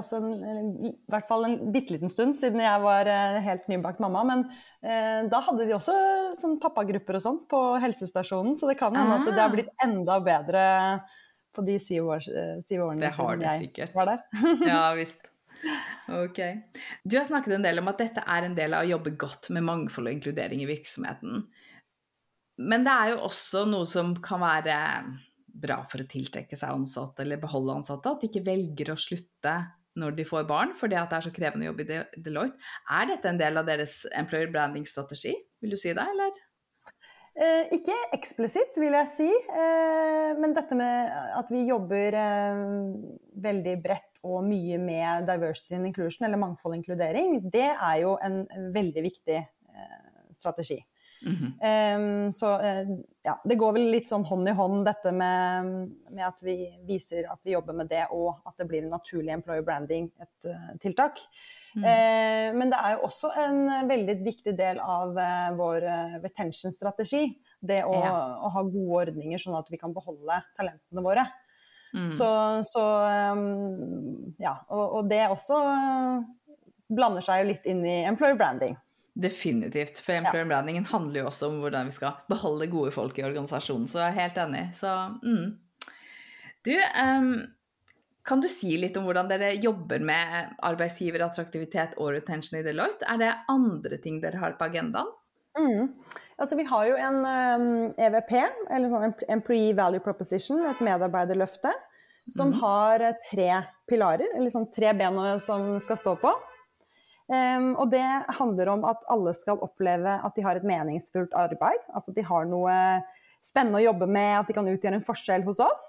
også 0.00 0.20
en, 0.22 0.68
i 0.88 0.92
hvert 1.12 1.26
fall 1.28 1.44
en 1.44 1.58
bitte 1.74 1.96
liten 1.96 2.12
stund 2.12 2.38
siden 2.40 2.62
jeg 2.64 2.84
var 2.84 3.08
eh, 3.12 3.40
helt 3.44 3.66
nybakt 3.68 4.00
mamma. 4.00 4.22
Men 4.28 4.44
eh, 4.80 5.28
da 5.32 5.42
hadde 5.44 5.66
de 5.68 5.74
også 5.76 5.96
sånn 6.40 6.56
pappagrupper 6.62 7.18
og 7.18 7.24
sånn 7.24 7.42
på 7.50 7.60
helsestasjonen, 7.82 8.56
så 8.60 8.70
det 8.70 8.78
kan 8.80 8.96
hende 8.96 9.20
at 9.20 9.28
det 9.28 9.36
har 9.36 9.50
ah. 9.50 9.56
blitt 9.56 9.74
enda 9.84 10.16
bedre 10.24 10.64
på 11.52 11.64
de 11.66 11.76
syv, 11.82 12.08
år, 12.14 12.30
eh, 12.32 12.54
syv 12.64 12.86
årene 12.86 13.04
det 13.04 13.12
har 13.18 13.42
det 13.42 13.56
sikkert. 13.60 13.92
var 13.98 14.14
der. 14.14 14.24
ja 14.72 14.86
visst. 14.96 15.28
Ok. 16.08 16.40
Du 17.04 17.18
har 17.18 17.28
snakket 17.28 17.58
en 17.58 17.66
del 17.66 17.82
om 17.82 17.90
at 17.92 18.00
dette 18.00 18.24
er 18.24 18.48
en 18.48 18.56
del 18.56 18.72
av 18.72 18.86
å 18.86 18.94
jobbe 18.94 19.12
godt 19.20 19.52
med 19.52 19.66
mangfold 19.68 20.08
og 20.08 20.16
inkludering 20.16 20.64
i 20.64 20.70
virksomheten. 20.70 21.44
Men 22.62 22.86
det 22.86 22.94
er 22.94 23.12
jo 23.12 23.20
også 23.28 23.66
noe 23.68 23.84
som 23.88 24.14
kan 24.24 24.40
være 24.42 24.78
bra 25.52 25.80
for 25.88 26.02
å 26.02 26.08
tiltrekke 26.08 26.56
seg 26.58 26.74
ansatte 26.74 27.24
eller 27.24 27.40
beholde 27.42 27.80
ansatte, 27.80 28.10
at 28.10 28.22
de 28.22 28.30
ikke 28.30 28.46
velger 28.46 28.92
å 28.92 29.00
slutte 29.00 29.56
når 30.00 30.14
de 30.16 30.24
får 30.24 30.46
barn, 30.48 30.72
fordi 30.78 30.96
at 30.96 31.10
det 31.12 31.18
er 31.18 31.26
så 31.26 31.34
krevende 31.34 31.66
jobb 31.68 31.82
i 31.84 31.88
Deloitte. 32.24 32.70
Er 32.88 33.10
dette 33.10 33.28
en 33.28 33.40
del 33.40 33.60
av 33.60 33.68
deres 33.68 33.98
employer 34.16 34.48
branding-strategi, 34.52 35.34
vil 35.60 35.74
du 35.74 35.78
si 35.80 35.92
det, 35.92 36.06
eller? 36.14 36.38
Eh, 37.32 37.70
ikke 37.76 37.94
eksplisitt, 38.12 38.76
vil 38.80 38.92
jeg 38.92 39.08
si. 39.12 39.28
Eh, 39.28 40.32
men 40.40 40.52
dette 40.56 40.76
med 40.76 41.12
at 41.38 41.52
vi 41.52 41.64
jobber 41.68 42.16
eh, 42.20 42.64
veldig 43.44 43.76
bredt 43.84 44.20
og 44.28 44.44
mye 44.46 44.78
med 44.80 45.26
diversity 45.28 45.78
and 45.78 45.88
inclusion, 45.88 46.26
eller 46.28 46.40
mangfold 46.40 46.76
og 46.76 46.80
inkludering, 46.80 47.40
det 47.52 47.70
er 47.72 47.96
jo 48.04 48.16
en 48.22 48.42
veldig 48.74 49.04
viktig 49.08 49.38
eh, 49.40 50.00
strategi. 50.36 50.78
Mm 51.26 51.36
-hmm. 51.36 52.26
um, 52.26 52.32
så 52.32 52.46
uh, 52.58 52.98
ja, 53.22 53.40
det 53.44 53.54
går 53.54 53.72
vel 53.72 53.90
litt 53.90 54.08
sånn 54.08 54.24
hånd 54.24 54.48
i 54.48 54.52
hånd 54.52 54.84
dette 54.86 55.12
med, 55.12 55.66
med, 56.10 56.24
at 56.26 56.42
vi 56.42 56.56
viser 56.86 57.28
at 57.30 57.38
vi 57.44 57.52
jobber 57.52 57.72
med 57.72 57.88
det, 57.88 58.06
og 58.10 58.40
at 58.44 58.56
det 58.58 58.66
blir 58.66 58.82
en 58.82 58.90
naturlig 58.90 59.32
employer 59.32 59.62
branding, 59.62 60.10
et 60.20 60.50
uh, 60.50 60.72
tiltak. 60.80 61.20
Mm. 61.76 61.84
Uh, 61.84 62.58
men 62.58 62.70
det 62.70 62.78
er 62.78 62.92
jo 62.92 63.04
også 63.06 63.30
en 63.38 63.88
veldig 63.88 64.16
viktig 64.24 64.56
del 64.58 64.80
av 64.80 65.14
vår 65.56 65.80
retention-strategi. 66.22 67.38
Det 67.60 67.84
å, 67.84 67.94
ja. 67.94 68.12
å, 68.42 68.48
ha 68.48 68.62
gode 68.62 69.06
ordninger 69.06 69.38
sånn 69.38 69.54
at 69.54 69.70
vi 69.70 69.78
kan 69.78 69.94
beholde 69.94 70.42
talentene 70.56 71.02
våre. 71.02 71.26
Mm. 71.94 72.12
Så, 72.12 72.28
så 72.72 72.84
um, 73.32 74.34
ja, 74.38 74.56
og, 74.68 74.92
og 74.96 75.10
det 75.10 75.28
også 75.28 75.62
blander 76.88 77.20
seg 77.20 77.42
jo 77.42 77.52
litt 77.52 77.66
inn 77.68 77.84
i 77.86 78.02
employer 78.08 78.34
branding. 78.34 78.76
Definitivt. 79.12 79.98
For 80.00 80.16
employer 80.16 80.48
brandingen 80.48 80.86
handler 80.88 81.20
jo 81.22 81.26
også 81.28 81.50
om 81.50 81.58
hvordan 81.60 81.90
vi 81.90 81.96
skal 81.96 82.20
beholde 82.32 82.70
gode 82.72 82.92
folk 82.94 83.18
i 83.20 83.26
organisasjonen, 83.26 83.88
så 83.90 84.06
jeg 84.06 84.12
er 84.12 84.20
helt 84.22 84.38
enig. 84.46 84.62
Så 84.78 84.92
mm. 85.20 85.58
Du, 86.62 86.72
um, 86.78 87.32
kan 88.24 88.40
du 88.40 88.48
si 88.48 88.76
litt 88.78 88.96
om 88.96 89.04
hvordan 89.08 89.28
dere 89.28 89.50
jobber 89.58 90.00
med 90.06 90.54
arbeidsgiverattraktivitet 90.62 91.98
og 91.98 92.14
retention 92.16 92.60
i 92.60 92.64
Deloitte? 92.64 93.04
Er 93.10 93.20
det 93.20 93.32
andre 93.52 93.98
ting 94.00 94.20
dere 94.22 94.40
har 94.40 94.56
på 94.56 94.70
agendaen? 94.70 95.10
Mm. 95.58 95.90
Altså, 96.40 96.56
vi 96.56 96.64
har 96.64 96.86
jo 96.88 96.94
en 96.96 97.18
um, 97.26 97.66
EVP, 98.00 98.32
eller 98.72 98.88
sånn 98.88 99.16
Employee 99.28 99.74
Value 99.76 100.00
Proposition, 100.00 100.62
et 100.70 100.80
medarbeiderløfte, 100.80 101.74
som 102.30 102.54
mm. 102.54 102.56
har 102.62 103.04
tre 103.26 103.50
pilarer, 103.90 104.30
eller 104.38 104.54
sånn 104.54 104.70
tre 104.72 104.94
ben 104.96 105.18
som 105.42 105.74
skal 105.84 106.00
stå 106.00 106.16
på. 106.22 106.32
Um, 107.32 107.70
og 107.80 107.88
det 107.94 108.04
handler 108.36 108.68
om 108.74 108.82
at 108.84 109.04
alle 109.12 109.32
skal 109.32 109.60
oppleve 109.64 110.18
at 110.20 110.36
de 110.36 110.44
har 110.44 110.58
et 110.58 110.66
meningsfullt 110.68 111.32
arbeid. 111.38 111.80
Altså 111.94 112.12
at 112.12 112.18
de 112.18 112.24
har 112.28 112.48
noe 112.50 112.74
spennende 113.42 113.80
å 113.80 113.86
jobbe 113.86 114.08
med, 114.10 114.34
at 114.36 114.50
de 114.50 114.56
kan 114.56 114.68
utgjøre 114.68 114.98
en 115.00 115.06
forskjell 115.06 115.46
hos 115.46 115.62
oss. 115.64 115.86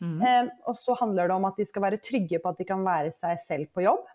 Mm. 0.00 0.20
Um, 0.20 0.50
og 0.70 0.78
så 0.78 0.96
handler 1.00 1.28
det 1.28 1.36
om 1.36 1.48
at 1.48 1.60
de 1.60 1.66
skal 1.68 1.84
være 1.84 2.00
trygge 2.04 2.40
på 2.40 2.52
at 2.52 2.60
de 2.60 2.68
kan 2.68 2.84
være 2.86 3.12
seg 3.16 3.40
selv 3.44 3.70
på 3.76 3.84
jobb. 3.84 4.08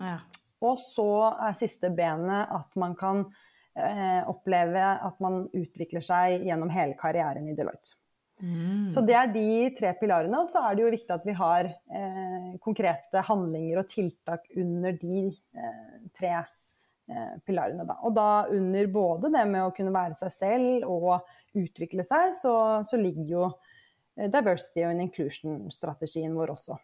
Ja. 0.00 0.20
Og 0.62 0.78
så 0.84 1.10
er 1.32 1.58
siste 1.58 1.90
benet 1.96 2.52
at 2.54 2.78
man 2.78 2.94
kan 2.98 3.24
uh, 3.26 4.22
oppleve 4.30 4.86
at 5.00 5.22
man 5.24 5.44
utvikler 5.56 6.04
seg 6.04 6.46
gjennom 6.46 6.70
hele 6.74 6.98
karrieren 7.00 7.48
i 7.50 7.56
Deloitte. 7.58 7.96
Mm. 8.40 8.88
Så 8.92 9.02
det 9.04 9.16
er 9.16 9.32
de 9.32 9.48
tre 9.76 9.92
pilarene. 10.00 10.40
Og 10.40 10.48
så 10.50 10.62
er 10.64 10.76
det 10.76 10.84
jo 10.84 10.94
viktig 10.94 11.14
at 11.14 11.26
vi 11.28 11.34
har 11.36 11.68
eh, 11.68 12.52
konkrete 12.64 13.24
handlinger 13.28 13.82
og 13.82 13.90
tiltak 13.90 14.48
under 14.58 14.96
de 15.00 15.26
eh, 15.28 15.98
tre 16.16 16.32
eh, 16.38 17.34
pilarene. 17.46 17.86
Da. 17.88 17.98
Og 18.06 18.16
da 18.16 18.30
under 18.52 18.92
både 18.92 19.32
det 19.36 19.44
med 19.50 19.66
å 19.66 19.74
kunne 19.76 19.94
være 19.94 20.16
seg 20.20 20.34
selv 20.36 20.88
og 20.88 21.12
utvikle 21.58 22.06
seg, 22.06 22.34
så, 22.38 22.54
så 22.88 23.00
ligger 23.00 23.34
jo 23.34 23.44
eh, 23.50 24.30
diversity 24.32 24.86
og 24.86 25.04
inclusion-strategien 25.06 26.34
vår 26.36 26.56
også. 26.56 26.80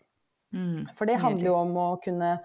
Mm. 0.55 0.87
For 0.95 1.09
det 1.09 1.21
handler 1.23 1.51
jo 1.51 1.59
om 1.59 1.75
å 1.81 1.91
kunne 2.03 2.37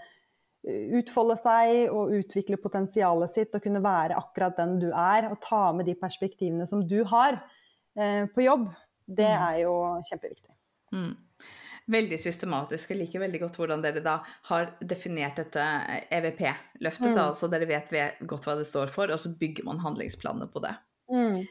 utfolde 0.62 1.38
seg 1.42 1.90
og 1.90 2.14
utvikle 2.20 2.60
potensialet 2.62 3.34
sitt 3.34 3.56
og 3.58 3.64
kunne 3.64 3.82
være 3.82 4.18
akkurat 4.20 4.60
den 4.60 4.78
du 4.82 4.90
er, 4.92 5.32
og 5.32 5.40
ta 5.42 5.72
med 5.74 5.88
de 5.90 5.96
perspektivene 5.98 6.68
som 6.70 6.84
du 6.86 7.00
har 7.10 7.40
eh, 7.98 8.28
på 8.30 8.46
jobb, 8.46 8.68
det 9.06 9.30
mm. 9.30 9.44
er 9.48 9.60
jo 9.64 9.76
kjempeviktig. 10.10 10.56
Mm. 10.92 11.12
Veldig 11.92 12.20
systematisk. 12.22 12.92
Jeg 12.94 13.00
liker 13.00 13.24
veldig 13.24 13.42
godt 13.42 13.58
hvordan 13.60 13.82
dere 13.84 14.04
da 14.06 14.20
har 14.52 14.76
definert 14.86 15.40
dette 15.42 15.64
EVP-løftet. 16.14 17.10
Mm. 17.16 17.24
Altså 17.24 17.50
dere 17.52 17.68
vet 17.70 17.96
godt 18.30 18.48
hva 18.48 18.56
det 18.60 18.68
står 18.70 18.94
for, 18.94 19.12
og 19.12 19.20
så 19.20 19.34
bygger 19.40 19.68
man 19.68 19.82
handlingsplanene 19.84 20.48
på 20.52 20.64
det. 20.64 20.76
Mm. 21.12 21.42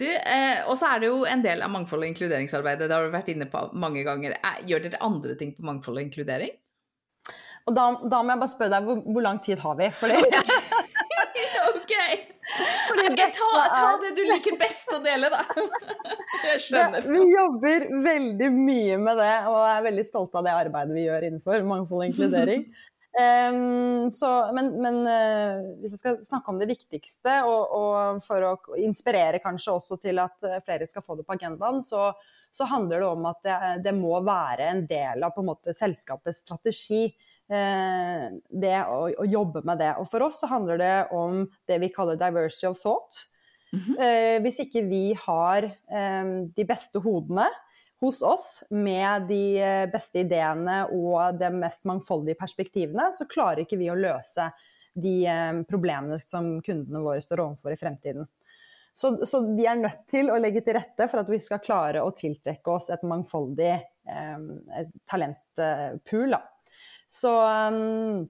Eh, 0.00 0.60
og 0.64 0.76
så 0.80 0.94
er 0.94 1.02
det 1.02 1.10
jo 1.10 1.24
en 1.28 1.42
del 1.44 1.62
av 1.64 1.72
mangfold- 1.72 2.04
og 2.04 2.10
inkluderingsarbeidet. 2.12 2.88
Det 2.88 2.96
har 2.96 3.04
du 3.04 3.12
vært 3.12 3.32
inne 3.32 3.48
på 3.50 3.66
mange 3.76 4.04
ganger. 4.06 4.36
Gjør 4.68 4.86
dere 4.86 5.02
andre 5.04 5.36
ting 5.40 5.54
på 5.56 5.66
mangfold 5.66 6.00
og 6.00 6.06
inkludering? 6.06 6.54
Og 7.68 7.76
da, 7.76 7.90
da, 8.08 8.22
må 8.22 8.34
jeg 8.34 8.40
bare 8.40 8.52
spørre 8.54 8.72
deg, 8.72 8.86
hvor, 8.88 9.02
hvor 9.04 9.24
lang 9.24 9.40
tid 9.44 9.60
har 9.60 9.76
vi? 9.80 9.90
Fordi... 9.96 10.20
ok! 12.60 13.00
Okay, 13.10 13.32
ta, 13.36 13.48
ta, 13.74 13.86
det 14.02 14.12
du 14.18 14.22
liker 14.28 14.58
best 14.60 14.92
å 14.94 15.00
dele, 15.04 15.30
da. 15.32 15.42
Jeg 16.50 16.62
skjønner. 16.66 17.08
vi 17.10 17.24
jobber 17.32 17.88
veldig 18.04 18.52
mye 18.54 19.00
med 19.02 19.20
det, 19.20 19.34
og 19.50 19.64
er 19.64 19.88
veldig 19.90 20.06
stolte 20.06 20.40
av 20.40 20.46
det 20.46 20.54
arbeidet 20.66 20.96
vi 20.96 21.08
gjør 21.08 21.26
innenfor 21.30 21.66
mangfold 21.72 22.04
og 22.04 22.12
inkludering. 22.12 22.68
Um, 23.10 24.10
så, 24.10 24.28
men, 24.54 24.68
men 24.78 25.00
uh, 25.02 25.64
hvis 25.82 25.96
jeg 25.96 26.00
skal 26.02 26.18
snakke 26.22 26.52
om 26.52 26.60
det 26.60 26.68
viktigste, 26.70 27.40
og, 27.42 27.72
og, 27.74 28.20
for 28.22 28.46
å 28.46 28.52
inspirere 28.78 29.40
kanskje 29.42 29.74
også 29.74 29.98
til 30.04 30.20
at 30.22 30.46
eh, 30.46 30.60
flere 30.62 30.86
skal 30.86 31.02
få 31.02 31.16
det 31.18 31.24
på 31.26 31.34
agendaen, 31.34 31.82
så, 31.82 32.12
så 32.54 32.68
handler 32.70 33.02
det 33.02 33.08
om 33.08 33.26
at 33.32 33.40
det, 33.42 33.56
det, 33.88 33.96
må 33.98 34.20
være 34.22 34.70
en 34.70 34.84
del 34.86 35.26
av 35.26 35.34
på 35.34 35.42
en 35.42 35.50
måte, 35.50 35.74
selskapets 35.74 36.44
strategi. 36.46 37.08
Eh, 37.50 38.26
det 38.62 38.76
å, 38.86 39.00
å, 39.10 39.24
jobbe 39.26 39.64
med 39.66 39.80
det. 39.82 39.90
Og 39.98 40.06
for 40.10 40.22
oss 40.28 40.38
så 40.38 40.46
handler 40.50 40.78
det 40.78 40.94
om 41.16 41.42
det 41.66 41.80
vi 41.82 41.90
kaller 41.90 42.18
diversity 42.20 42.68
of 42.68 42.78
thought. 42.78 43.24
Mm 43.72 43.80
-hmm. 43.80 43.96
eh, 44.02 44.42
hvis 44.42 44.60
ikke 44.60 44.82
vi 44.82 45.14
har 45.14 45.64
eh, 45.64 46.24
de 46.56 46.64
beste 46.64 46.98
hodene 46.98 47.46
hos 48.00 48.22
oss 48.22 48.64
med 48.70 49.28
de 49.28 49.86
beste 49.92 50.18
ideene 50.18 50.86
og 50.86 51.38
de 51.38 51.50
mest 51.50 51.84
mangfoldige 51.84 52.38
perspektivene, 52.38 53.12
så 53.14 53.26
klarer 53.28 53.60
ikke 53.60 53.76
vi 53.76 53.90
å 53.90 53.94
løse 53.94 54.52
de 54.94 55.26
problemene 55.68 56.18
som 56.18 56.62
kundene 56.62 57.02
våre 57.02 57.22
står 57.22 57.40
overfor 57.40 57.72
i 57.72 57.76
fremtiden. 57.76 58.26
Så, 58.94 59.26
så, 59.26 59.40
vi 59.56 59.66
er 59.66 59.78
nødt 59.78 60.06
til 60.10 60.30
å 60.30 60.38
legge 60.38 60.60
til 60.60 60.74
rette 60.74 61.06
for 61.08 61.22
at 61.22 61.28
vi 61.30 61.38
skal 61.40 61.62
klare 61.64 62.02
å 62.02 62.10
tiltrekke 62.16 62.70
oss 62.70 62.90
et 62.90 63.02
mangfoldig 63.02 63.70
eh, 63.72 64.86
talentpool. 65.08 66.34
Da. 66.34 66.40
Så, 67.10 67.30
um, 67.72 68.28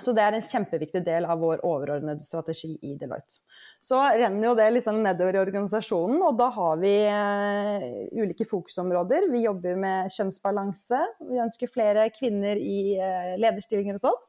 så, 0.00 0.12
det 0.12 0.22
er 0.24 0.34
en 0.34 0.44
kjempeviktig 0.44 1.02
del 1.06 1.28
av 1.30 1.38
vår 1.40 1.62
overordnede 1.64 2.24
strategi 2.26 2.72
i 2.82 2.96
Deloitte. 2.98 3.38
Så 3.80 4.00
renner 4.18 4.48
jo 4.48 4.54
det 4.58 4.66
liksom 4.74 4.98
nedover 5.04 5.36
i 5.36 5.40
organisasjonen, 5.44 6.18
og 6.26 6.38
da 6.40 6.48
har 6.56 6.80
vi 6.80 6.94
uh, 7.06 7.84
ulike 8.18 8.48
fokusområder. 8.48 9.28
Vi 9.30 9.44
jobber 9.44 9.78
med 9.78 10.10
kjønnsbalanse. 10.16 10.98
Vi 11.28 11.38
ønsker 11.44 11.70
flere 11.70 12.08
kvinner 12.16 12.58
i 12.58 12.96
uh, 12.98 13.36
lederstillinger 13.38 13.94
hos 13.94 14.08
oss. 14.10 14.26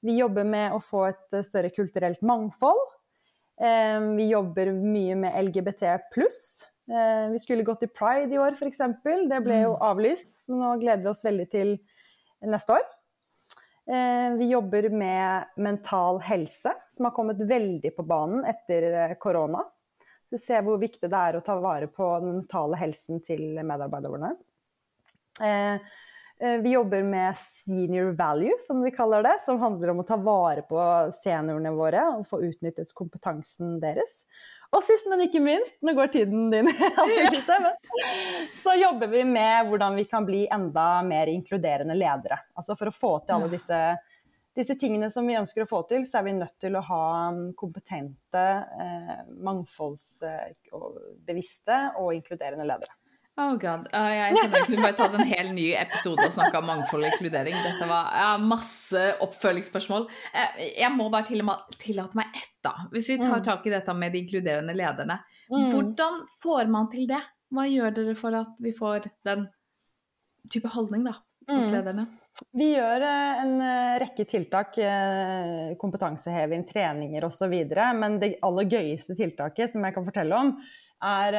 Vi 0.00 0.16
jobber 0.16 0.48
med 0.48 0.72
å 0.72 0.80
få 0.80 1.04
et 1.10 1.36
uh, 1.36 1.44
større 1.44 1.72
kulturelt 1.74 2.24
mangfold. 2.24 2.80
Um, 3.60 4.14
vi 4.16 4.30
jobber 4.30 4.72
mye 4.72 5.18
med 5.26 5.36
LGBT 5.50 5.98
pluss. 6.14 6.64
Vi 6.90 7.38
skulle 7.38 7.62
gått 7.62 7.84
i 7.86 7.86
pride 7.86 8.34
i 8.34 8.38
år, 8.42 8.56
f.eks. 8.56 8.80
Det 9.04 9.36
ble 9.44 9.60
jo 9.60 9.76
mm. 9.76 9.82
avlyst. 9.92 10.32
Nå 10.50 10.72
gleder 10.80 11.04
vi 11.04 11.10
oss 11.12 11.22
veldig 11.22 11.44
til 11.52 11.76
neste 12.50 12.80
år. 12.80 12.88
Eh, 13.90 14.34
vi 14.38 14.50
jobber 14.50 14.88
med 14.88 15.44
mental 15.56 16.20
helse, 16.20 16.72
som 16.88 17.04
har 17.04 17.12
kommet 17.12 17.40
veldig 17.40 17.96
på 17.96 18.02
banen 18.02 18.44
etter 18.44 18.82
eh, 18.92 19.14
korona. 19.18 19.64
Du 20.30 20.38
ser 20.38 20.62
hvor 20.62 20.78
viktig 20.78 21.10
det 21.10 21.22
er 21.22 21.38
å 21.38 21.42
ta 21.42 21.56
vare 21.58 21.88
på 21.90 22.12
den 22.22 22.36
mentale 22.36 22.78
helsen 22.78 23.18
til 23.24 23.58
medarbeiderne. 23.58 24.36
Eh, 25.42 25.90
vi 26.62 26.76
jobber 26.76 27.02
med 27.02 27.34
senior 27.36 28.14
value, 28.16 28.54
som 28.62 28.78
vi 28.84 28.94
kaller 28.94 29.26
det, 29.26 29.34
som 29.44 29.58
handler 29.60 29.90
om 29.90 30.04
å 30.04 30.06
ta 30.06 30.16
vare 30.22 30.62
på 30.70 30.78
seniorene 31.18 31.74
våre 31.74 32.06
og 32.14 32.22
få 32.30 32.44
utnyttet 32.46 32.94
kompetansen 32.94 33.74
deres. 33.82 34.22
Og 34.70 34.86
sist, 34.86 35.08
men 35.10 35.26
ikke 35.26 35.42
minst, 35.42 35.74
nå 35.82 35.96
går 35.98 36.12
tiden 36.14 36.46
din, 36.52 36.70
så 38.60 38.74
jobber 38.76 39.08
vi 39.10 39.24
med 39.24 39.66
hvordan 39.68 39.96
vi 39.96 40.04
kan 40.10 40.26
bli 40.28 40.48
enda 40.52 41.02
mer 41.06 41.26
inkluderende 41.32 41.94
ledere. 41.96 42.38
Altså 42.54 42.76
for 42.78 42.86
å 42.90 42.94
få 42.94 43.18
til 43.24 43.34
alle 43.36 43.48
disse, 43.52 43.96
disse 44.56 44.74
tingene 44.80 45.10
som 45.12 45.26
vi 45.28 45.38
ønsker 45.40 45.62
å 45.64 45.70
få 45.70 45.80
til, 45.90 46.02
så 46.08 46.14
er 46.20 46.24
vi 46.28 46.38
nødt 46.38 46.58
til 46.62 46.72
å 46.76 46.86
ha 46.86 47.04
kompetente, 47.58 48.44
eh, 48.84 49.18
mangfoldsbevisste 49.48 51.76
og 52.00 52.08
inkluderende 52.18 52.66
ledere. 52.68 52.94
Oh 53.40 53.54
god. 53.56 53.86
Uh, 53.94 54.10
jeg 54.12 54.34
kjenner 54.36 54.58
jeg 54.58 54.66
kunne 54.66 54.82
bare 54.84 54.96
tatt 54.98 55.14
en 55.16 55.28
hel 55.28 55.48
ny 55.56 55.70
episode 55.78 56.26
og 56.26 56.32
snakka 56.34 56.60
om 56.60 56.66
mangfold 56.68 57.06
og 57.06 57.12
inkludering. 57.12 57.54
Dette 57.64 57.86
var 57.88 58.10
ja, 58.12 58.32
masse 58.42 59.04
oppfølgingsspørsmål. 59.24 60.02
Uh, 60.34 60.58
jeg 60.66 60.90
må 60.92 61.06
bare 61.12 61.24
tillate 61.80 62.18
meg 62.18 62.26
ett, 62.36 62.50
da. 62.66 62.74
Hvis 62.92 63.08
vi 63.12 63.16
tar 63.22 63.38
mm. 63.38 63.44
tak 63.46 63.64
i 63.64 63.72
dette 63.72 63.94
med 63.96 64.12
de 64.12 64.20
inkluderende 64.24 64.74
lederne. 64.76 65.16
Mm. 65.48 65.70
Hvordan 65.72 66.14
får 66.42 66.64
man 66.74 66.90
til 66.92 67.04
det? 67.08 67.22
Hva 67.50 67.66
gjør 67.66 67.94
dere 67.96 68.16
for 68.18 68.36
at 68.38 68.60
vi 68.62 68.72
får 68.76 69.10
den 69.26 69.48
type 70.50 70.70
holdning 70.72 71.04
da, 71.08 71.16
hos 71.50 71.68
mm. 71.68 71.74
lederne? 71.74 72.06
Vi 72.56 72.70
gjør 72.72 73.04
eh, 73.04 73.40
en 73.42 73.56
eh, 73.64 73.96
rekke 74.00 74.24
tiltak, 74.28 74.78
eh, 74.80 75.72
kompetanseheving, 75.80 76.64
treninger 76.68 77.26
osv. 77.26 77.54
Men 77.98 78.20
det 78.22 78.36
aller 78.46 78.70
gøyeste 78.70 79.16
tiltaket 79.18 79.72
som 79.72 79.84
jeg 79.84 79.96
kan 79.96 80.06
fortelle 80.06 80.38
om, 80.38 80.54
er 81.00 81.32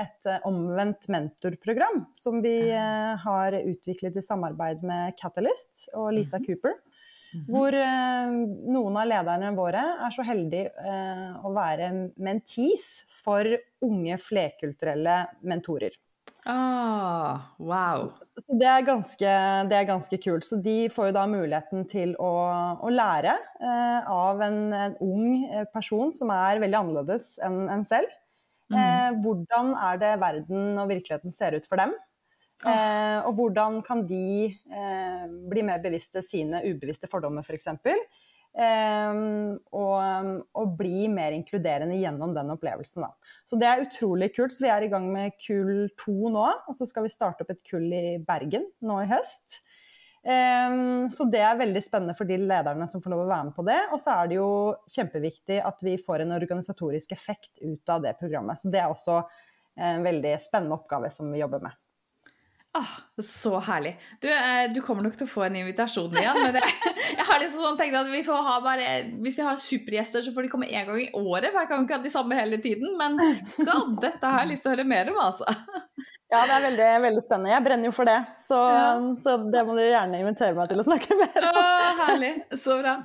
et 0.00 0.28
omvendt 0.48 1.02
mentorprogram 1.12 1.98
som 2.16 2.38
vi 2.40 2.70
har 2.72 3.52
utviklet 3.58 4.14
i 4.16 4.22
samarbeid 4.24 4.80
med 4.88 5.12
Catalyst 5.20 5.90
og 5.92 6.14
Lisa 6.16 6.40
mhm. 6.40 6.46
Cooper. 6.46 6.78
Mhm. 7.36 7.44
Hvor 7.52 7.76
noen 7.76 8.96
av 8.96 9.10
lederne 9.10 9.52
våre 9.56 9.84
er 10.06 10.14
så 10.14 10.24
heldige 10.24 10.72
å 11.44 11.52
være 11.52 11.90
mentis 12.16 13.04
for 13.22 13.44
unge 13.84 14.16
flerkulturelle 14.22 15.20
mentorer. 15.44 15.94
Ah, 16.46 17.42
wow. 17.58 18.12
Så, 18.38 18.54
det, 18.54 18.66
er 18.70 18.84
ganske, 18.86 19.30
det, 19.66 19.74
er 19.74 19.88
ganske, 19.88 20.18
kult. 20.22 20.46
Så 20.46 20.60
de 20.62 20.86
får 20.94 21.08
jo 21.08 21.16
da 21.16 21.24
muligheten 21.26 21.86
til 21.90 22.12
å, 22.22 22.30
å 22.78 22.92
lære 22.92 23.34
eh, 23.34 24.10
av 24.12 24.42
en, 24.46 24.60
en, 24.70 24.94
ung 25.02 25.32
eh, 25.48 25.64
person 25.74 26.12
som 26.14 26.30
er 26.30 26.62
veldig 26.62 26.78
annerledes 26.78 27.34
enn 27.42 27.64
en 27.72 27.82
selv. 27.88 28.12
Mm. 28.70 28.78
Eh, 28.78 29.08
hvordan 29.24 29.72
er 29.88 29.98
det 30.04 30.12
verden 30.22 30.78
og 30.78 30.92
virkeligheten 30.92 31.34
ser 31.34 31.58
ut 31.58 31.66
for 31.66 31.82
dem? 31.82 31.96
Eh, 32.64 33.18
og 33.28 33.34
hvordan 33.36 33.82
kan 33.84 34.06
de 34.08 34.46
eh, 34.48 35.24
bli 35.50 35.64
mer 35.66 35.82
bevisste 35.82 36.22
sine 36.24 36.62
ubevisste 36.64 37.08
fordommer, 37.10 37.44
f.eks. 37.44 37.68
For 37.84 37.92
eh, 37.92 39.18
og, 39.76 40.30
og, 40.56 40.72
bli 40.78 41.04
mer 41.12 41.36
inkluderende 41.36 41.98
gjennom 42.00 42.32
den 42.36 42.54
opplevelsen. 42.54 43.04
Da. 43.04 43.36
Så 43.44 43.60
det 43.60 43.68
er 43.68 43.84
utrolig 43.84 44.32
kult. 44.36 44.56
Så 44.56 44.64
vi 44.64 44.72
er 44.72 44.86
i 44.86 44.90
gang 44.92 45.10
med 45.12 45.36
kull 45.44 45.90
to 46.00 46.32
nå, 46.32 46.48
og 46.64 46.78
så 46.78 46.88
skal 46.88 47.06
vi 47.06 47.12
starte 47.12 47.44
opp 47.44 47.52
et 47.52 47.64
kull 47.68 47.90
i 47.92 48.18
Bergen 48.24 48.68
nå 48.80 49.02
i 49.04 49.10
høst. 49.12 49.60
Um, 50.26 51.04
så 51.14 51.22
det 51.30 51.38
er 51.38 51.58
veldig 51.60 51.80
spennende 51.84 52.16
for 52.18 52.26
de 52.26 52.34
lederne 52.40 52.88
som 52.90 52.98
får 52.98 53.12
lov 53.12 53.20
å 53.22 53.28
være 53.28 53.46
med 53.50 53.54
på 53.54 53.66
det. 53.68 53.78
Og 53.94 54.00
så 54.02 54.16
er 54.16 54.32
det 54.32 54.40
jo 54.40 54.48
kjempeviktig 54.90 55.60
at 55.62 55.84
vi 55.86 56.00
får 56.02 56.24
en 56.24 56.34
organisatorisk 56.40 57.14
effekt 57.14 57.60
ut 57.60 57.92
av 57.94 58.02
det 58.08 58.16
programmet. 58.18 58.58
Så 58.58 58.72
det 58.72 58.80
er 58.82 58.90
også 58.90 59.20
en 59.76 60.02
veldig 60.02 60.38
spennende 60.40 60.80
oppgave 60.80 61.12
som 61.14 61.28
vi 61.30 61.44
jobber 61.44 61.62
med. 61.68 61.76
Ah, 62.76 62.88
så 63.22 63.54
herlig. 63.64 63.94
Du, 64.20 64.28
eh, 64.28 64.66
du, 64.74 64.82
kommer 64.84 65.06
nok 65.06 65.14
til 65.16 65.24
å 65.24 65.30
få 65.30 65.46
en 65.46 65.54
invitasjon 65.62 66.12
igjen. 66.12 66.40
Men 66.42 66.58
jeg, 66.58 66.74
jeg 67.18 67.26
har 67.28 67.40
liksom 67.40 67.62
sånn 67.64 67.78
tenkt 67.80 67.96
at 67.96 68.10
vi 68.12 68.20
får 68.26 68.42
ha 68.44 68.56
bare, 68.64 68.90
hvis 69.24 69.38
vi 69.38 69.46
har 69.46 69.62
supergjester, 69.62 70.24
så 70.26 70.34
får 70.36 70.46
de 70.46 70.50
komme 70.52 70.68
én 70.68 70.84
gang 70.88 71.00
i 71.00 71.08
året. 71.16 71.48
For 71.52 71.62
jeg 71.62 71.70
kan 71.70 71.86
ikke 71.86 71.96
ha 71.96 72.04
de 72.04 72.12
samme 72.12 72.36
hele 72.36 72.60
tiden. 72.60 72.92
Men 73.00 73.16
God, 73.68 73.96
dette 74.04 74.32
har 74.32 74.44
jeg 74.44 74.52
lyst 74.52 74.66
til 74.66 74.72
å 74.72 74.76
høre 74.76 74.88
mer 74.88 75.12
om, 75.14 75.22
altså. 75.24 75.48
Ja, 76.26 76.40
det 76.42 76.54
er 76.56 76.62
veldig, 76.64 76.86
veldig, 77.04 77.20
spennende. 77.22 77.50
Jeg 77.52 77.62
brenner 77.62 77.86
jo 77.86 77.92
for 77.94 78.08
det. 78.08 78.16
Så, 78.42 78.56
ja. 78.58 78.86
så, 79.22 79.36
det 79.52 79.60
må 79.68 79.76
du 79.78 79.82
gjerne 79.84 80.18
invitere 80.18 80.56
meg 80.56 80.72
til 80.72 80.82
å 80.82 80.84
snakke 80.88 81.18
mer 81.20 81.36
om. 81.38 81.58
Å, 81.60 81.92
herlig. 82.00 82.30
Så 82.58 82.78
bra. 82.80 82.96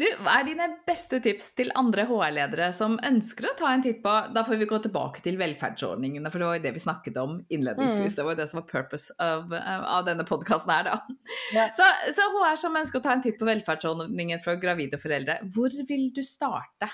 Du, 0.00 0.06
hva 0.24 0.38
er 0.38 0.46
dine 0.48 0.68
beste 0.88 1.20
tips 1.20 1.50
til 1.58 1.74
andre 1.76 2.06
HR-ledere 2.08 2.70
som 2.72 2.96
ønsker 3.04 3.50
å 3.50 3.52
ta 3.58 3.74
en 3.74 3.84
titt 3.84 4.00
på 4.00 4.14
Da 4.32 4.46
får 4.46 4.62
vi 4.62 4.70
gå 4.70 4.78
tilbake 4.86 5.20
til 5.26 5.36
velferdsordningene, 5.40 6.32
for 6.32 6.40
det 6.40 6.48
var 6.48 6.56
jo 6.56 6.64
det 6.64 6.74
vi 6.78 6.84
snakket 6.86 7.20
om 7.20 7.36
innledningsvis. 7.52 8.14
Mm. 8.14 8.16
Det 8.16 8.26
var 8.26 8.36
jo 8.36 8.40
det 8.40 8.48
som 8.54 8.62
var 8.62 8.66
purpose 8.72 9.18
av, 9.20 9.52
av 9.60 10.08
denne 10.08 10.24
podkasten 10.28 10.72
her, 10.72 10.88
da. 10.88 11.20
Ja. 11.52 11.68
Så, 11.76 11.84
så 12.16 12.30
HR 12.32 12.56
som 12.64 12.80
ønsker 12.80 13.02
å 13.02 13.04
ta 13.04 13.12
en 13.12 13.24
titt 13.28 13.36
på 13.40 13.48
velferdsordninger 13.48 14.40
for 14.44 14.56
gravide 14.62 14.96
og 14.96 15.04
foreldre, 15.04 15.40
hvor 15.52 15.76
vil 15.84 16.08
du 16.16 16.24
starte? 16.24 16.88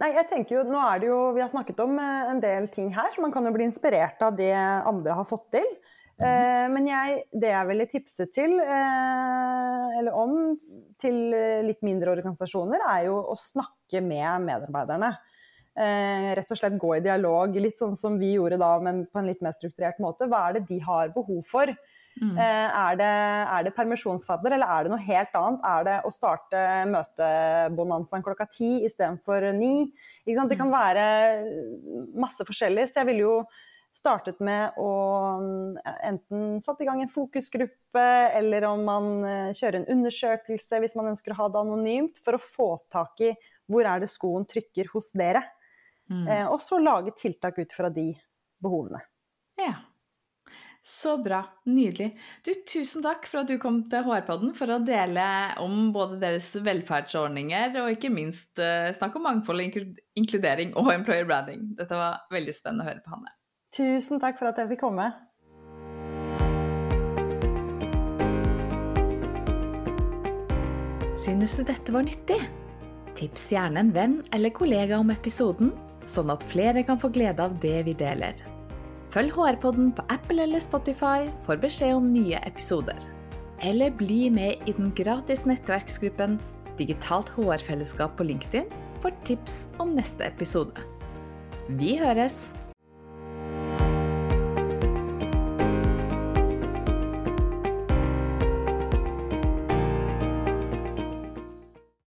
Nei, 0.00 0.12
jeg 0.16 0.28
tenker 0.30 0.56
jo, 0.56 0.62
nå 0.64 0.80
er 0.80 1.02
det 1.02 1.10
jo, 1.10 1.18
Vi 1.36 1.42
har 1.44 1.52
snakket 1.52 1.80
om 1.84 1.98
eh, 2.00 2.30
en 2.32 2.40
del 2.40 2.70
ting 2.72 2.88
her, 2.94 3.10
så 3.12 3.24
man 3.24 3.34
kan 3.34 3.44
jo 3.44 3.52
bli 3.52 3.66
inspirert 3.68 4.22
av 4.24 4.36
det 4.38 4.54
andre 4.56 5.18
har 5.18 5.28
fått 5.28 5.50
til. 5.58 5.68
Uh, 6.16 6.64
men 6.72 6.86
jeg, 6.88 7.16
det 7.36 7.50
jeg 7.50 7.68
ville 7.68 7.86
tipse 7.90 8.24
til, 8.32 8.54
uh, 8.56 9.98
eller 9.98 10.14
om, 10.16 10.54
til 10.96 11.18
litt 11.66 11.82
mindre 11.84 12.14
organisasjoner, 12.14 12.80
er 12.88 13.10
jo 13.10 13.18
å 13.20 13.36
snakke 13.36 14.00
med 14.00 14.46
medarbeiderne. 14.48 15.12
Rett 15.76 16.48
og 16.54 16.56
slett 16.56 16.78
gå 16.80 16.94
i 16.96 17.02
dialog, 17.04 17.52
litt 17.60 17.76
sånn 17.76 17.98
som 18.00 18.14
vi 18.16 18.30
gjorde 18.38 18.56
da, 18.62 18.70
men 18.80 19.02
på 19.12 19.20
en 19.20 19.26
litt 19.28 19.42
mer 19.44 19.52
strukturert 19.52 19.98
måte. 20.00 20.24
Hva 20.24 20.46
er 20.46 20.56
det 20.56 20.62
de 20.70 20.78
har 20.80 21.12
behov 21.12 21.42
for? 21.50 21.68
Mm. 22.16 22.32
Er, 22.40 22.96
det, 22.96 23.12
er 23.52 23.66
det 23.66 23.74
permisjonsfadder, 23.76 24.54
eller 24.56 24.70
er 24.72 24.86
det 24.86 24.92
noe 24.94 25.04
helt 25.04 25.34
annet? 25.36 25.66
Er 25.68 25.82
det 25.84 25.96
å 26.08 26.12
starte 26.14 26.62
møtebonanzaen 26.88 28.24
klokka 28.24 28.46
ti 28.48 28.70
istedenfor 28.88 29.50
ni? 29.52 29.90
Det 30.24 30.56
kan 30.56 30.70
mm. 30.70 30.72
være 30.72 31.06
masse 32.16 32.46
forskjellig. 32.48 32.88
Så 32.88 33.02
jeg 33.02 33.10
ville 33.10 33.26
jo 33.26 33.34
startet 33.96 34.40
med 34.44 34.76
å 34.80 34.90
enten 36.04 36.60
satt 36.64 36.80
i 36.80 36.88
gang 36.88 37.02
en 37.02 37.12
fokusgruppe, 37.12 38.06
eller 38.38 38.68
om 38.68 38.84
man 38.86 39.10
eh, 39.24 39.52
kjører 39.56 39.80
en 39.80 39.90
undersøkelse 39.96 40.80
hvis 40.82 40.96
man 40.98 41.12
ønsker 41.12 41.34
å 41.34 41.40
ha 41.40 41.50
det 41.52 41.62
anonymt, 41.62 42.20
for 42.24 42.36
å 42.36 42.42
få 42.42 42.70
tak 42.92 43.24
i 43.24 43.32
hvor 43.66 43.88
er 43.88 44.02
det 44.02 44.12
skoen 44.12 44.46
trykker 44.48 44.92
hos 44.92 45.10
dere. 45.16 45.42
Mm. 46.12 46.24
Eh, 46.28 46.46
og 46.46 46.60
så 46.62 46.78
lage 46.78 47.16
tiltak 47.18 47.58
ut 47.58 47.72
fra 47.74 47.90
de 47.92 48.12
behovene. 48.62 49.00
Ja. 49.58 49.74
Så 50.88 51.18
bra. 51.18 51.40
Nydelig. 51.64 52.12
Du, 52.44 52.52
tusen 52.72 53.02
takk 53.02 53.24
for 53.26 53.40
at 53.40 53.48
du 53.50 53.56
kom 53.58 53.80
til 53.90 54.04
HR-podden 54.06 54.52
for 54.54 54.70
å 54.70 54.76
dele 54.86 55.24
om 55.58 55.88
både 55.90 56.20
deres 56.22 56.46
velferdsordninger 56.62 57.74
og 57.82 57.96
ikke 57.96 58.12
minst 58.14 58.62
uh, 58.62 58.92
snakke 58.94 59.18
om 59.18 59.26
mangfold, 59.26 59.64
inkludering 60.14 60.76
og 60.78 60.92
employer 60.94 61.26
branding. 61.26 61.72
Dette 61.74 61.98
var 61.98 62.22
veldig 62.30 62.54
spennende 62.54 62.86
å 62.86 62.90
høre 62.92 63.02
på, 63.02 63.16
Hanne. 63.16 63.34
Tusen 63.74 64.22
takk 64.22 64.38
for 64.38 64.52
at 64.52 64.62
jeg 64.62 64.76
fikk 64.76 64.84
komme. 64.86 65.10
Synes 71.18 71.58
du 71.58 71.66
dette 71.66 71.98
var 71.98 72.06
nyttig? 72.06 72.44
Tips 73.18 73.50
gjerne 73.58 73.88
en 73.88 73.96
venn 73.96 74.20
eller 74.30 74.54
kollega 74.54 75.02
om 75.02 75.10
episoden, 75.10 75.74
sånn 76.06 76.30
at 76.30 76.46
flere 76.46 76.86
kan 76.86 77.00
få 77.00 77.10
glede 77.10 77.42
av 77.42 77.58
det 77.58 77.80
vi 77.88 77.98
deler. 77.98 78.54
Følg 79.16 79.32
HR-podden 79.32 79.94
på 79.96 80.02
Apple 80.12 80.44
eller 80.44 80.60
Spotify 80.60 81.30
for 81.46 81.56
beskjed 81.56 81.94
om 81.96 82.04
nye 82.04 82.36
episoder. 82.44 82.98
Eller 83.64 83.94
bli 83.96 84.26
med 84.28 84.68
i 84.68 84.74
den 84.76 84.90
gratis 84.92 85.46
nettverksgruppen 85.48 86.34
Digitalt 86.76 87.30
HR-fellesskap 87.32 88.18
på 88.18 88.26
LinkedIn 88.28 88.68
for 89.00 89.16
tips 89.24 89.70
om 89.80 89.96
neste 89.96 90.28
episode. 90.28 90.84
Vi 91.80 91.94
høres! 91.96 92.50